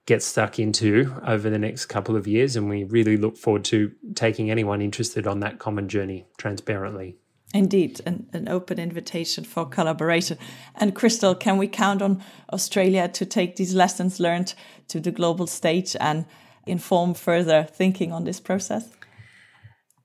get 0.06 0.22
stuck 0.22 0.60
into 0.60 1.14
over 1.26 1.50
the 1.50 1.58
next 1.58 1.88
couple 1.88 2.16
of 2.16 2.28
years. 2.28 2.56
And 2.56 2.70
we 2.70 2.84
really 2.84 3.18
look 3.18 3.38
forward 3.38 3.64
to 3.66 3.92
taking 4.14 4.52
anyone 4.52 4.82
interested 4.82 5.28
on 5.28 5.40
that 5.40 5.60
common 5.60 5.90
journey 5.90 6.28
transparently. 6.38 7.18
Indeed, 7.54 8.02
an, 8.06 8.28
an 8.34 8.50
open 8.50 8.80
invitation 8.80 9.46
for 9.46 9.66
collaboration. 9.66 10.38
And 10.76 10.94
Crystal, 10.94 11.34
can 11.36 11.58
we 11.58 11.68
count 11.68 12.02
on 12.02 12.22
Australia 12.52 13.08
to 13.08 13.26
take 13.26 13.56
these 13.56 13.74
lessons 13.74 14.20
learned 14.20 14.54
to 14.90 15.00
the 15.00 15.12
global 15.12 15.48
stage 15.48 15.96
and 16.00 16.26
inform 16.66 17.14
further 17.14 17.64
thinking 17.64 18.12
on 18.12 18.26
this 18.26 18.40
process? 18.40 18.90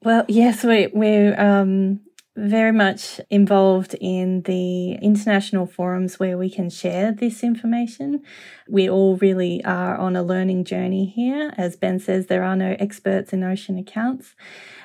Well, 0.03 0.25
yes, 0.29 0.65
we, 0.65 0.89
we're 0.95 1.39
um, 1.39 2.01
very 2.49 2.73
much 2.73 3.21
involved 3.29 3.95
in 4.01 4.43
the 4.43 4.93
international 4.95 5.67
forums 5.67 6.19
where 6.19 6.39
we 6.39 6.51
can 6.51 6.71
share 6.71 7.13
this 7.13 7.43
information. 7.43 8.23
We 8.69 8.89
all 8.89 9.17
really 9.17 9.63
are 9.65 9.97
on 9.97 10.17
a 10.17 10.23
learning 10.23 10.65
journey 10.65 11.07
here. 11.07 11.53
As 11.57 11.77
Ben 11.77 11.99
says, 11.99 12.27
there 12.27 12.43
are 12.43 12.57
no 12.57 12.77
experts 12.79 13.33
in 13.33 13.45
ocean 13.45 13.79
accounts. 13.79 14.35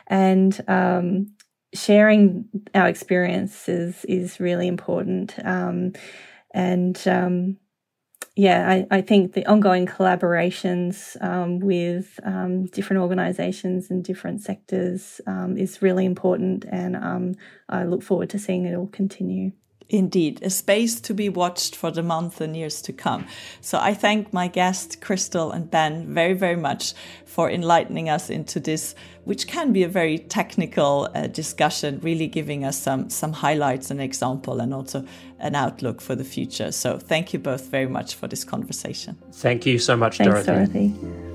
And 0.07 0.59
um, 0.67 1.33
sharing 1.73 2.49
our 2.73 2.87
experiences 2.87 4.05
is 4.05 4.39
really 4.39 4.67
important. 4.67 5.35
Um, 5.43 5.93
and 6.53 7.01
um, 7.07 7.57
yeah, 8.35 8.69
I, 8.69 8.97
I, 8.97 9.01
think 9.01 9.33
the 9.33 9.45
ongoing 9.45 9.85
collaborations 9.85 11.21
um, 11.23 11.59
with 11.59 12.19
um, 12.23 12.65
different 12.65 13.01
organisations 13.01 13.89
and 13.89 14.03
different 14.03 14.41
sectors 14.41 15.21
um, 15.25 15.57
is 15.57 15.81
really 15.81 16.05
important, 16.05 16.65
and 16.69 16.97
um, 16.97 17.35
I 17.69 17.85
look 17.85 18.03
forward 18.03 18.29
to 18.31 18.39
seeing 18.39 18.65
it 18.65 18.75
all 18.75 18.87
continue. 18.87 19.53
Indeed, 19.89 20.39
a 20.41 20.49
space 20.49 20.99
to 21.01 21.13
be 21.13 21.29
watched 21.29 21.75
for 21.75 21.91
the 21.91 22.01
months 22.01 22.41
and 22.41 22.57
years 22.57 22.81
to 22.83 22.93
come. 22.93 23.27
So 23.61 23.77
I 23.79 23.93
thank 23.93 24.33
my 24.33 24.47
guests, 24.47 24.95
Crystal 24.95 25.51
and 25.51 25.69
Ben, 25.69 26.11
very, 26.11 26.33
very 26.33 26.55
much 26.55 26.93
for 27.25 27.51
enlightening 27.51 28.09
us 28.09 28.29
into 28.29 28.59
this, 28.59 28.95
which 29.25 29.45
can 29.47 29.73
be 29.73 29.83
a 29.83 29.87
very 29.87 30.17
technical 30.17 31.09
uh, 31.13 31.27
discussion, 31.27 31.99
really 32.01 32.27
giving 32.27 32.65
us 32.65 32.81
some, 32.81 33.09
some 33.09 33.33
highlights 33.33 33.91
and 33.91 34.01
example 34.01 34.59
and 34.59 34.73
also 34.73 35.05
an 35.39 35.53
outlook 35.53 36.01
for 36.01 36.15
the 36.15 36.23
future. 36.23 36.71
So 36.71 36.97
thank 36.97 37.33
you 37.33 37.39
both 37.39 37.67
very 37.67 37.87
much 37.87 38.15
for 38.15 38.27
this 38.27 38.43
conversation. 38.43 39.17
Thank 39.33 39.65
you 39.67 39.77
so 39.77 39.95
much, 39.95 40.17
Thanks, 40.17 40.45
Dorothy. 40.45 40.87
Dorothy. 40.89 41.34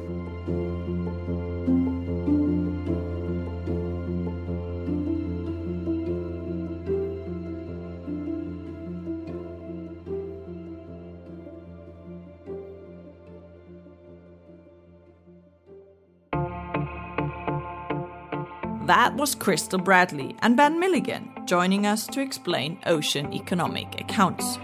That 18.90 19.14
was 19.14 19.37
Crystal 19.37 19.79
Bradley 19.79 20.35
and 20.42 20.57
Ben 20.57 20.81
Milligan 20.81 21.31
joining 21.44 21.87
us 21.87 22.09
to 22.09 22.20
explain 22.20 22.76
ocean 22.87 23.33
economic 23.33 24.00
accounts. 24.00 24.59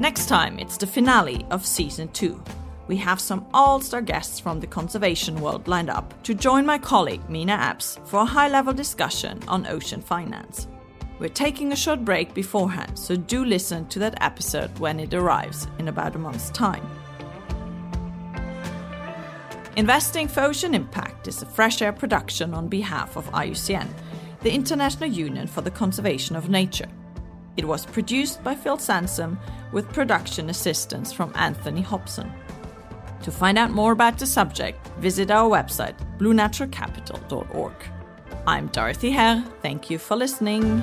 Next 0.00 0.24
time, 0.24 0.58
it's 0.58 0.78
the 0.78 0.86
finale 0.86 1.44
of 1.50 1.66
season 1.66 2.08
2. 2.12 2.42
We 2.86 2.96
have 2.96 3.20
some 3.20 3.46
all 3.52 3.82
star 3.82 4.00
guests 4.00 4.40
from 4.40 4.60
the 4.60 4.66
conservation 4.66 5.42
world 5.42 5.68
lined 5.68 5.90
up 5.90 6.14
to 6.22 6.32
join 6.32 6.64
my 6.64 6.78
colleague 6.78 7.28
Minna 7.28 7.58
Epps 7.60 8.00
for 8.06 8.20
a 8.20 8.24
high 8.24 8.48
level 8.48 8.72
discussion 8.72 9.38
on 9.46 9.66
ocean 9.66 10.00
finance. 10.00 10.68
We're 11.18 11.28
taking 11.28 11.72
a 11.72 11.76
short 11.76 12.02
break 12.02 12.32
beforehand, 12.32 12.98
so 12.98 13.14
do 13.14 13.44
listen 13.44 13.86
to 13.88 13.98
that 13.98 14.22
episode 14.22 14.78
when 14.78 15.00
it 15.00 15.12
arrives 15.12 15.66
in 15.78 15.88
about 15.88 16.16
a 16.16 16.18
month's 16.18 16.48
time. 16.48 16.97
Investing 19.78 20.26
for 20.26 20.40
Ocean 20.40 20.74
Impact 20.74 21.28
is 21.28 21.40
a 21.40 21.46
fresh 21.46 21.82
air 21.82 21.92
production 21.92 22.52
on 22.52 22.66
behalf 22.66 23.14
of 23.14 23.26
IUCN, 23.26 23.86
the 24.40 24.52
International 24.52 25.08
Union 25.08 25.46
for 25.46 25.60
the 25.60 25.70
Conservation 25.70 26.34
of 26.34 26.48
Nature. 26.48 26.88
It 27.56 27.64
was 27.64 27.86
produced 27.86 28.42
by 28.42 28.56
Phil 28.56 28.76
Sansom 28.76 29.38
with 29.70 29.88
production 29.92 30.50
assistance 30.50 31.12
from 31.12 31.30
Anthony 31.36 31.80
Hobson. 31.80 32.28
To 33.22 33.30
find 33.30 33.56
out 33.56 33.70
more 33.70 33.92
about 33.92 34.18
the 34.18 34.26
subject, 34.26 34.84
visit 34.98 35.30
our 35.30 35.48
website, 35.48 35.94
bluenaturalcapital.org. 36.18 37.74
I'm 38.48 38.66
Dorothy 38.66 39.12
Herr. 39.12 39.44
Thank 39.62 39.90
you 39.90 39.98
for 39.98 40.16
listening. 40.16 40.82